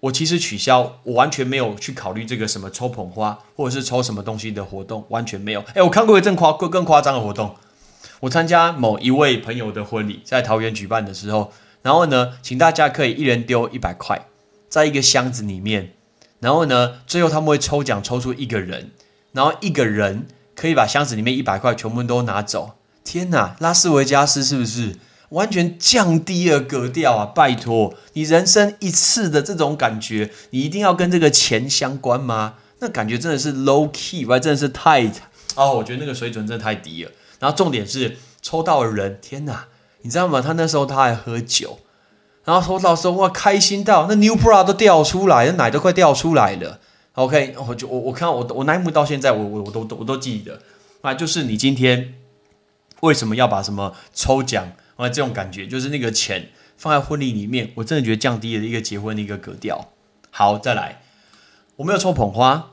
[0.06, 5.64] 我其实取消，我完全没有去考虑这个什么抽捧花或者是抽什么东西的活动，完全没有。
[5.74, 7.56] 哎，我看过一更夸更更夸张的活动，
[8.20, 14.28] 我参加某一位朋友的婚礼，在桃园举办的时候，然后呢，请大家可以一人丢一百块，
[14.70, 15.94] 在一个箱子里面，
[16.40, 18.92] 然后呢，最后他们会抽奖抽出一个人，
[19.32, 22.76] 然后一个人可以把箱子里面一百块全部都拿走。
[23.04, 24.98] 天哪，拉斯维加斯是不是
[25.36, 27.26] 完全降低了格调啊？
[27.26, 32.56] 拜托，你人生一次的这种感觉，你一定要跟这个钱相关吗？
[32.80, 35.12] 那感觉真的是 low key，真的是太……
[35.56, 37.12] 哦，我觉得那个水准真的太低了。
[37.40, 39.68] 然后重点是抽到的人，天哪，
[40.02, 40.42] 你知道吗？
[40.42, 41.80] 他那时候他还喝酒，
[42.46, 46.80] 然后抽到时候哇，开心到那 new bra 都掉出来，那奶都快掉出来了。
[47.14, 50.60] OK，我就我我看我我那一幕到现在，我我我都我都记得
[51.02, 52.16] 啊，就是你今天。
[53.02, 59.92] 为什么要把什么抽奖啊这种感觉，就是那个钱放在婚礼里面，我真的觉得降低了一个结婚的一个格调。
[60.32, 61.02] 好，再来，
[61.78, 62.72] 我没有抽捧花，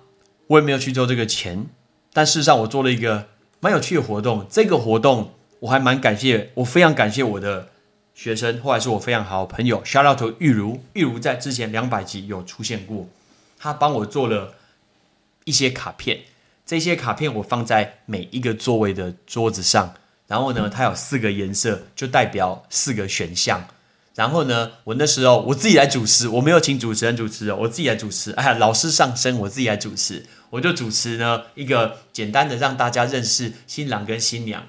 [0.49, 1.67] 我也没有去做这个钱，
[2.13, 3.29] 但事实上我做了一个
[3.61, 4.47] 蛮有趣的活动。
[4.51, 7.69] 这个活动我还蛮感谢，我非常感谢我的
[8.15, 13.07] 学生，或者是我非常好的朋友，shout out to 玉如，玉如在之前两百集有出现过，
[13.59, 14.55] 他帮我做了
[15.45, 16.21] 一些卡片，
[16.67, 19.95] 这些卡片我放在每一个座位的桌子上。
[20.27, 23.67] 然后呢，它有四个颜色，就代表四个选项。
[24.15, 28.31] 然后呢，我那时候我自己来主持，我没有请主持人主持哦，我自己来主持。
[28.33, 34.65] 哎呀，老师上身，我自己来主持，我就主持呢一个简单的让大家认识新郎跟新娘，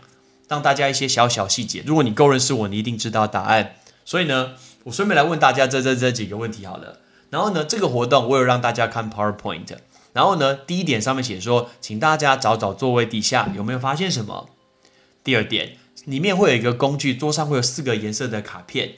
[0.47, 1.83] 让大家一些小小细节。
[1.85, 3.75] 如果你够认识我，你一定知道答案。
[4.05, 4.53] 所以呢，
[4.85, 6.99] 我顺便来问大家这这这几个问题好了。
[7.29, 9.75] 然后呢，这个活动我有让大家看 PowerPoint。
[10.13, 14.49] 然后呢，第一点上面写说，请大家找找座位底下有没有发现什么。
[15.23, 18.95] 第二点，里面会有一个工具，桌上会有四个颜色的卡片。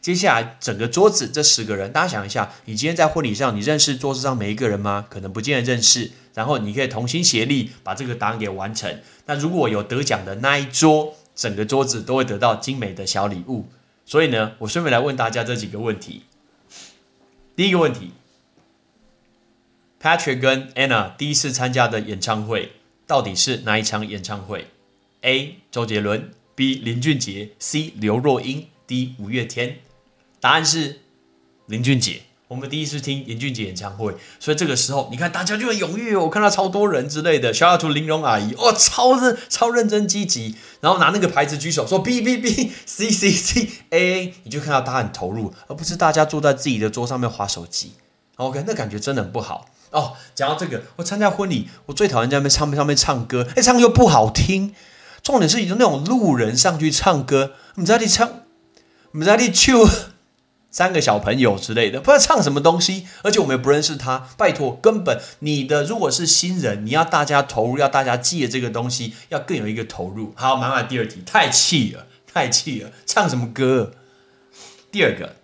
[0.00, 5.04] 接下来，整个桌子这十个人，大家想一下，你今天在婚礼上，你认识桌子上每一个人吗？
[5.10, 6.10] 可能不见得认识。
[6.32, 9.00] 然后你可以同心协力把这个答案给完成。
[9.26, 13.68] 那如果有得奖的那一桌，整个桌子都会得到精美的小礼物。
[14.06, 16.22] 所以呢，我顺便来问大家这几个问题。
[17.56, 18.12] 第一个问题
[20.00, 22.72] ，Patrick 跟 Anna 第一次参加的演唱会，
[23.06, 24.68] 到底是哪一场演唱会
[25.22, 25.58] ？A.
[25.70, 26.76] 周杰伦 B.
[26.76, 27.92] 林俊杰 C.
[27.96, 29.14] 刘若英 D.
[29.18, 29.78] 五月天，
[30.40, 31.00] 答案是
[31.66, 32.22] 林俊杰。
[32.48, 37.52] 我们第一次听林俊杰演唱会，所以这个时候你看大家就很踊跃哦，我看到超多人之类的。
[37.52, 47.92] 小小图玲珑阿姨哦，超认超认真积极，然后拿那个牌子举手说 B B B C C C A A，你就看到他很投入，而不是大家坐在自己的桌上面划手机。
[48.36, 50.14] OK，那感觉真的很不好哦。
[50.34, 54.74] 讲到这个，我参加婚礼，我最讨厌在那边唱上面唱歌，哎，唱又不好听。
[55.28, 58.30] 重点是有那种路人上去唱歌，我们在那里唱，
[59.12, 59.86] 我们在那里唱，
[60.70, 64.26] 三个小朋友之类的，不知道唱什么东西，而且我们也不认识他。
[64.38, 70.32] 拜托，根本你的如果是新人，你要大家投入，要大家记得这个东西，要更有一个投入。
[70.34, 73.92] 好，满满第二题，太气了，太气了，唱什么歌？
[74.90, 75.36] 第二个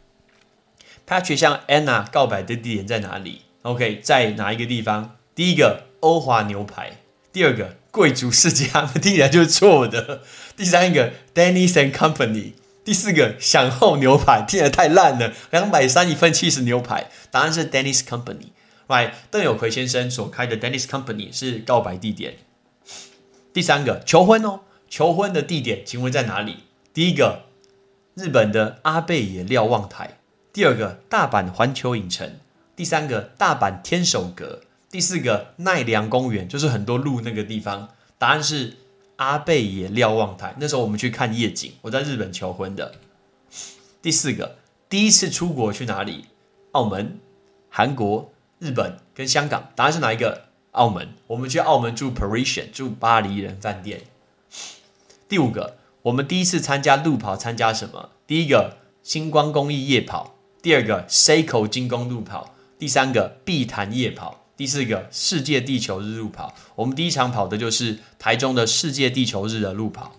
[1.07, 5.17] ，Patch 向 Anna 告白的地点在哪里？OK，在哪一个地方？
[5.35, 7.03] 第一个，欧华牛排。
[7.31, 7.77] 第二个。
[7.95, 10.23] 贵族世家听起来就是错的。
[10.57, 12.55] 第三个，Dennis and Company。
[12.85, 17.09] 第四个，享后牛排听起来太烂了，两百三一份七十牛排。
[17.31, 18.49] 答案是 Dennis Company。
[18.89, 22.39] Right，邓有奎先生所开的 Dennis Company 是告白地点。
[23.53, 26.65] 第三个，求婚哦，求婚的地点请问在哪里？
[26.93, 27.43] 第一个，
[28.17, 30.19] 日本的阿贝野瞭望台。
[30.53, 32.41] 第二个，大阪环球影城。
[32.75, 34.63] 第三个，大阪天守阁。
[34.95, 38.77] 第四个奈良公园就是很多路那个地方，答案是
[39.17, 40.55] 阿贝野瞭望台。
[40.61, 42.95] 那时候我们去看夜景，我在日本求婚的。
[44.01, 46.27] 第四个，第一次出国去哪里？
[46.71, 47.19] 澳门、
[47.69, 48.31] 韩国、
[48.61, 50.43] 日本跟香港，答案是哪一个？
[50.71, 51.09] 澳门。
[51.27, 54.03] 我们去澳门住 Parisian，住巴黎人饭店。
[55.29, 58.11] 第五个，我们第一次参加路跑，参加什么？
[58.29, 64.44] 第一个星光公益夜跑，第二个 Seiko 精工路跑，第三个碧潭夜跑。
[64.57, 70.13] 第四个世界地球日路跑，我们第一场跑的就是台中的世界地球日的路跑。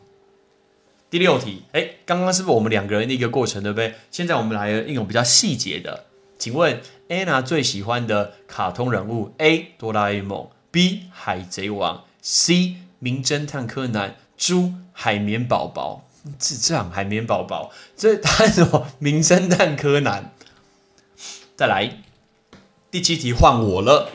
[1.10, 3.96] 第六题，哎，刚刚是不是我们两个人的一个过程，对不对？
[4.12, 6.06] 现在我们来一种比较细节的，
[6.38, 9.74] 请问 Anna 最喜欢的卡通人物：A.
[9.78, 11.04] 哆啦 A 梦，B.
[11.12, 12.76] 海贼王，C.
[13.00, 16.02] 名侦探柯南猪海绵宝宝。
[16.40, 18.88] 智障，海绵宝宝，这答案什么？
[18.98, 20.34] 名侦探柯南。
[21.56, 22.00] 再来，
[22.90, 24.10] 第七题换我了。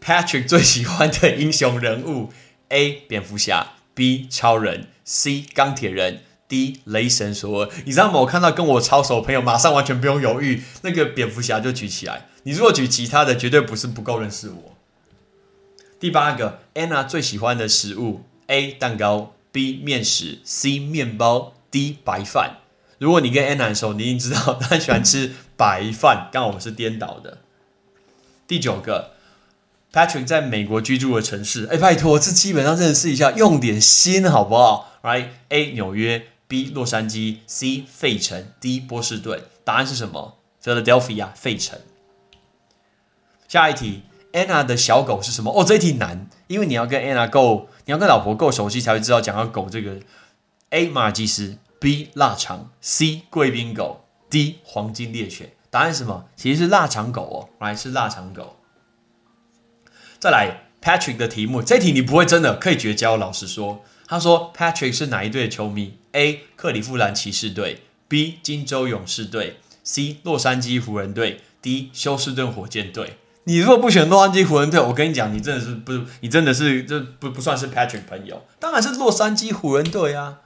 [0.00, 2.32] Patrick 最喜欢的英雄人物
[2.70, 3.02] ：A.
[3.06, 4.26] 蝙蝠侠，B.
[4.30, 5.44] 超人，C.
[5.54, 7.70] 钢铁人 D 雷神索尔。
[7.84, 8.20] 你知道吗？
[8.20, 12.28] 我看到跟我超熟的朋友，马上完全不用犹豫，那个蝙蝠侠就举起来。
[12.44, 14.76] 你如果举其他的，绝对不是不够认识我。
[16.00, 22.56] 第八个，Anna 最喜欢的食物：A 蛋糕，B 面食，C 面包，D 白饭。
[22.96, 26.30] 如果你跟 Anna 熟，你一定知道她喜欢吃白饭。
[26.32, 27.38] 刚好我们是颠倒的。
[28.46, 29.12] 第九个
[29.92, 31.66] ，Patrick 在美国居住的城市。
[31.70, 39.42] 哎，拜托，这基本上认识一下，用点心好不好？Right？A 纽约，B 洛杉矶，C 费城，D 波士顿。
[39.64, 41.78] 答案是什么？Philadelphia，费城。
[43.48, 44.02] 下一题。
[44.32, 45.50] Anna 的小狗是什么？
[45.52, 49.96] 哦，这一题难，因为你要跟 Anna 够，你要跟老婆够熟悉，才会知道讲到狗这个。
[50.68, 55.50] A 马尔济斯，B 腊肠，C 贵宾狗，D 黄金猎犬。
[55.68, 56.26] 答案是什么？
[56.36, 58.54] 其实是腊肠狗哦，来是腊肠狗。
[60.20, 63.16] 再来 Patrick 的题目，这题你不会真的可以绝交。
[63.16, 73.16] 老实说，他说 Patrick 是哪一队的球迷？A 克利夫兰骑士队，B 金州勇士队，C 洛杉矶湖人队，D 休斯顿火箭队。
[73.44, 80.40] 你如果不选洛杉矶湖人队，我跟你讲，你真的是不，你真的是这不不算是 Patrick 朋友，当然是洛杉矶湖人队啊。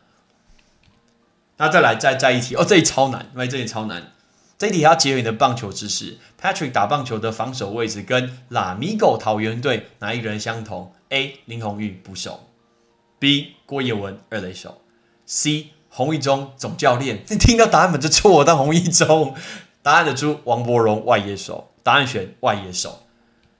[1.56, 4.12] 那再来再再一题哦，这里超难，因为这里超难，
[4.56, 6.18] 这一题要结合你的棒球知识。
[6.40, 12.48] Patrick 打棒球的防守位置跟拉米狗桃园队哪一人相同？A 林红玉捕手
[13.18, 14.80] ，B 郭彦文二垒手
[15.26, 17.24] ，C 洪一中总教练。
[17.28, 19.34] 你听到答案本就错，但洪一中
[19.82, 21.70] 答案的出王柏荣外野手。
[21.84, 23.02] 答案选外野手，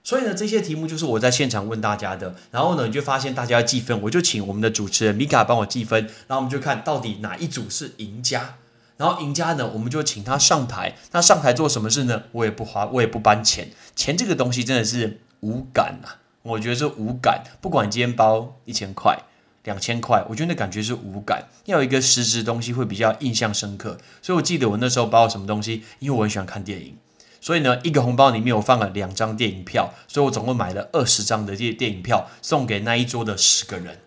[0.03, 2.33] 所以呢，这些题目就是我在现场问大家的。
[2.49, 6.05] 然后呢，你就发现大家要计分，我就请我们的主持人米卡帮我计分。
[6.25, 8.55] 然后我们就看到底哪一组是赢家。
[8.97, 10.95] 然后赢家呢，我们就请他上台。
[11.11, 12.23] 那上台做什么事呢？
[12.31, 13.69] 我也不花，我也不搬钱。
[13.95, 17.43] 钱这个东西真的是无感啊，我觉得是无感。
[17.59, 19.23] 不管今天包一千块、
[19.63, 21.43] 两千块，我觉得那感觉是无感。
[21.65, 23.97] 要有一个实质东西会比较印象深刻。
[24.21, 26.97] 所以我记得我那时候包了什么东西，因为我很喜欢看电影。
[27.41, 33.99] 所以呢，一个红包里面我放了两张电影票，所以我总共买了二十张的电电影票送给那一桌的十个人。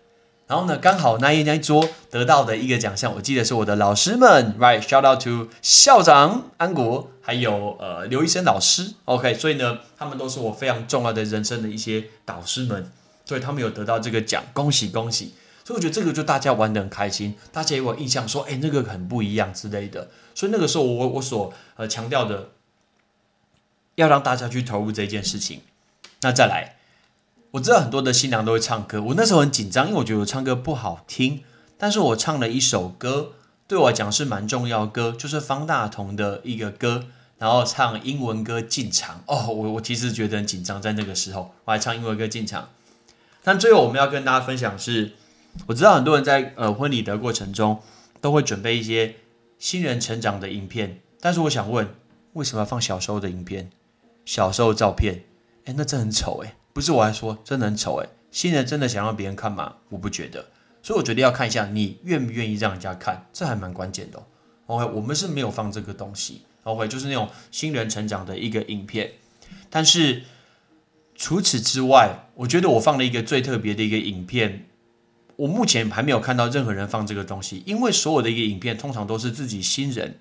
[0.49, 9.35] 然后呢，刚好那一那一桌得到的一个奖项，我记得是我的老师们，right？Shout out to 校长安国，还有呃刘医生老师，OK？
[9.35, 12.91] 所以呢，他们都是我非常重要的人生的一些导师们，
[13.25, 15.35] 所以他们有得到这个奖，恭喜恭喜！
[15.63, 20.09] 所以我觉得这个就大家玩的很开心，大家有印象说，哎，那个很不一样之类的。
[20.33, 22.49] 所以那个时候我我所呃强调的。
[23.95, 25.59] 要让大家去投入这件事情。
[26.21, 26.77] 那再来，
[27.51, 31.43] 我知道很多的新娘都会唱歌，我那时候很紧张，因为我觉得我唱歌不好听。
[31.77, 33.31] 但是我唱了一首歌，
[33.67, 37.05] 对我来讲是蛮重要歌，就是方大同的一个歌，
[37.37, 39.23] 然后唱英文歌进场。
[39.25, 42.69] 哦，我我其实觉得很紧张，在那个时候我还唱英文歌进场。
[43.43, 45.13] 但最后我们要跟大家分享是，
[45.67, 47.81] 我知道很多人在呃婚礼的过程中
[48.21, 49.15] 都会准备一些
[49.57, 51.87] 新人成长的影片，但是我想问，
[52.33, 53.71] 为什么要放小时候的影片？
[54.25, 55.23] 小时候照片，
[55.65, 58.07] 哎，那真很丑哎，不是我还说真的很丑哎。
[58.31, 59.75] 新人真的想让别人看吗？
[59.89, 60.45] 我不觉得，
[60.81, 64.23] 所以我觉得要看一下你愿不愿意让人家看，这还蛮关键的。
[64.67, 69.11] OK，我们是没有放这个东西，OK，就是那种新人成长的一个影片。
[69.69, 70.23] 但是
[71.15, 74.69] 除此之外，我觉得我放了一个最特别的一个影片，
[75.35, 80.17] 我目前还没有看到任何人放这个东西，因为所有的一个影片通常都是自己新人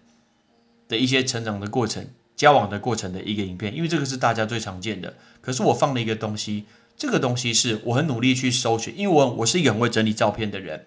[0.88, 2.08] 的一些成长的过程。
[2.38, 5.14] 交往的过程的一个影片，因为这个是大家最常见的。
[5.40, 6.66] 可是我放了一个东西，
[6.96, 10.86] 这个东西是我很努力去搜寻，因为我我是一个很会整理照片的人。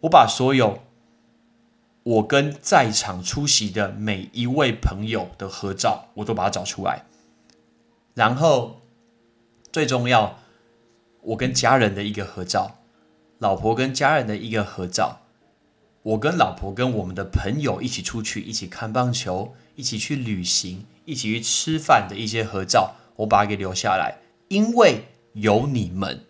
[0.00, 0.80] 我把所有
[2.02, 7.04] 我跟在场出席的每一位朋友的合照，我都把它找出来。
[8.14, 8.80] 然后
[9.70, 10.38] 最重要，
[11.20, 12.78] 我跟家人的一个合照，
[13.38, 15.20] 老婆跟家人的一个合照，
[16.02, 19.54] 我跟老婆跟我们的朋友一起出去一起看棒球。
[19.76, 24.18] 一起去旅行、一起去吃饭的一些合照，我把它给留下来，
[24.48, 26.24] 因为有你们，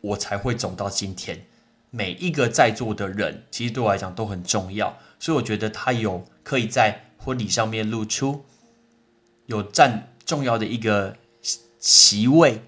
[0.00, 1.46] 我才会走到今天。
[1.90, 8.44] 每一个在座的人，其实对我来讲都很重要，所以我觉得他有可以在婚礼上面露出，
[9.46, 11.16] 有占重要的一个
[11.78, 12.60] 席位，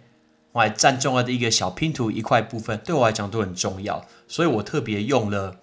[0.53, 5.61] 我还占重要的一个小拼图一块部分，对我来讲都很重要，所以我特别用了。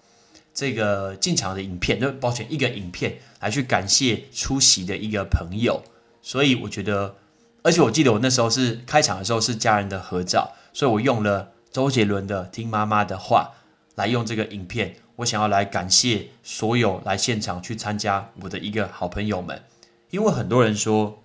[0.54, 5.82] 这个进场的影片，就抱歉，一个影片来去感谢出席的一个朋友，
[6.22, 7.16] 所以我觉得，
[7.64, 13.54] 而且我记得我那时候是开场的时候是家人的合照，所以我用了周杰伦的《听妈妈的话》
[13.96, 19.64] 来用这个影片，我想要来感谢所有来现场去参加我的一个好朋友们，
[20.12, 21.24] 因为很多人说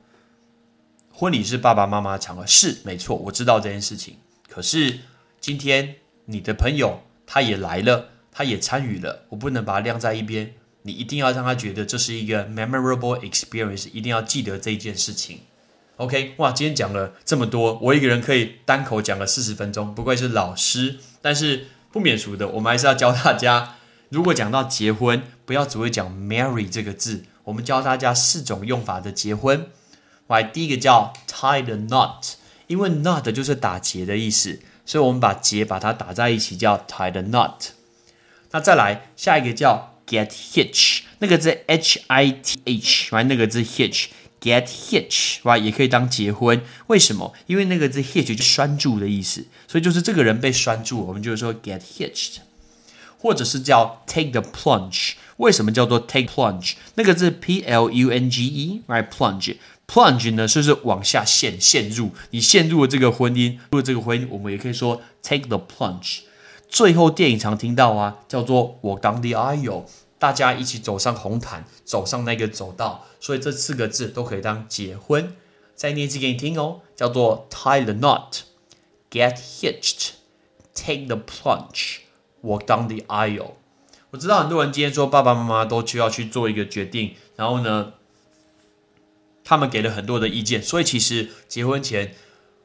[1.12, 4.16] 婚礼是爸爸妈妈场合，是没错，我知道这件事情，
[4.48, 5.00] 可是
[5.38, 8.08] 今天你的朋友他也来了。
[8.38, 10.52] 他也参与了，我不能把它晾在一边。
[10.82, 15.40] 你一定要让他觉得这是一个 memorable experience，一定要记得这件事情。
[15.96, 21.00] OK，哇，今天讲了这么多，我一个人可以单口讲了四十分钟，不愧是老师。
[21.20, 23.74] 但是不免俗的，我们还是要教大家，
[24.08, 29.66] 如果讲到结婚，不要只会讲 marry 这个字，我们教大家四种用法的结婚。
[30.28, 32.34] 来，第一个叫 tie the knot，
[32.68, 37.70] 因为 knot 就是打结的意思，所以我们把结把它打在一起，叫 tie the knot。
[38.50, 39.94] 那再来下一个叫。
[40.08, 46.62] Get hitch，那个字 H I T H，完那个字 hitch，get hitch，哇，也可以当结婚。
[46.86, 47.34] 为什么？
[47.46, 52.38] 因为那个字 hitch 就拴住的意思，所以就是这个人被拴住，我们就是说 get hitched，
[53.18, 55.12] 或者是叫 take the plunge。
[55.36, 56.72] 为什么叫做 take plunge？
[56.94, 66.20] 那个字 P L U N G E，right plunge，plunge 呢就是往下陷，陷入，你陷入了这个婚姻，入了这个婚姻，我们也可以说 take the plunge。
[66.68, 69.86] 最后电影常听到啊，叫做我当的阿友，
[70.18, 75.34] 大家一起走上红毯，走上那个走道，所以这四个字都可以当结婚。
[75.74, 83.52] 再念一次给你听哦，叫做 tie the knot，get hitched，take the plunge，walk down the aisle。
[84.10, 87.92] 我知道很多人今天说爸爸妈妈都需要去做一个决定，然后呢，
[89.44, 92.14] 他们给了很多的意见，所以其实结婚前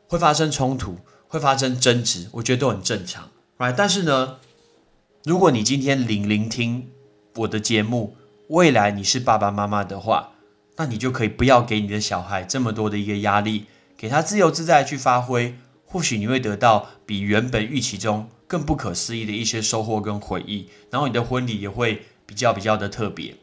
[0.08, 0.98] 会发生冲突，
[1.28, 3.30] 会发生争执，我觉得都很正常。
[3.72, 4.38] 但是呢，
[5.24, 6.90] 如果你今天聆聆听
[7.36, 8.18] 我的节目，
[8.50, 10.32] 未来你是爸爸妈妈的话，
[10.76, 15.56] 那你就可以不要给你的小孩这么多的一个压力，给他自由自在去发挥，
[15.86, 23.36] 或许你会得到比原本预期中更不可思议的一些收获跟回忆，然后你的婚礼也会比较比较的特别。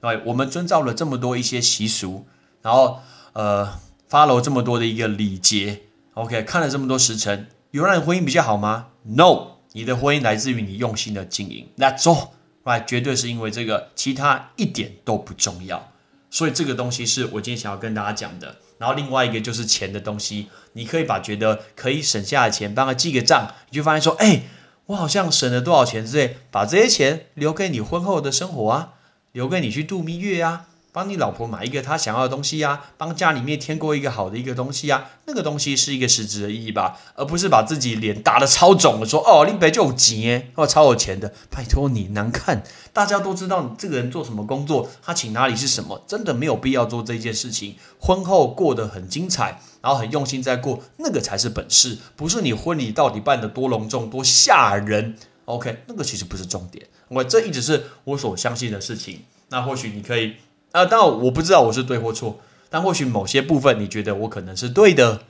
[0.00, 2.26] 对，我们遵照了这么多一些习俗，
[2.60, 2.98] 然后
[3.32, 5.82] 呃，follow 这么多的一个礼节
[6.14, 9.51] ，OK，看了这么多时辰，有让你婚姻比较好吗？No。
[9.72, 12.84] 你的婚姻来自于你用心的经营，That's all，right？
[12.84, 15.92] 绝对是因为这个，其他一点都不重要。
[16.30, 18.56] 所以这个东西是我今天想要跟大家讲的。
[18.78, 24.42] 然后另外一个就是钱的东西，你可以把觉得可以省下的钱帮他记个账，你就发现说，哎，
[24.86, 28.94] 我好像省了多少钱之类，把这些钱留给你婚后的生活啊，
[29.32, 30.66] 留给你去度蜜月啊。
[30.92, 42.62] 帮你老婆买一个她想要的东西呀，帮家里面添过一个好的一个东西呀，那个东西是一个实质的意义吧，而不是把自己脸打得超肿的，说哦，林北就有钱，哦，超有钱的，拜托你难看，
[42.92, 47.76] 大家都知道你这个人做什么工作，他请哪里是什么，真的没有必要做这件事情。
[47.98, 55.16] 婚后过得很精彩，然后很用心在过，那个才是本事，不是你婚礼到底办得多隆重多吓人。
[55.46, 59.22] OK，那个其实不是重点，我这一直是我所相信的事情。
[59.48, 60.34] 那或许你可以。
[60.72, 65.22] 啊，当然我不知道我是对或错，但或许某些部分你觉得我可能是对的，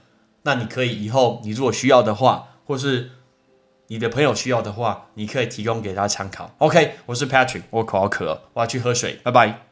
[0.42, 3.10] 那你可以以后你如果需要的话，或是
[3.88, 6.54] 你的朋友需要的话，你可以提供给他参考。
[6.58, 9.71] OK，我是 Patrick，我口好渴，我要去喝水，拜拜。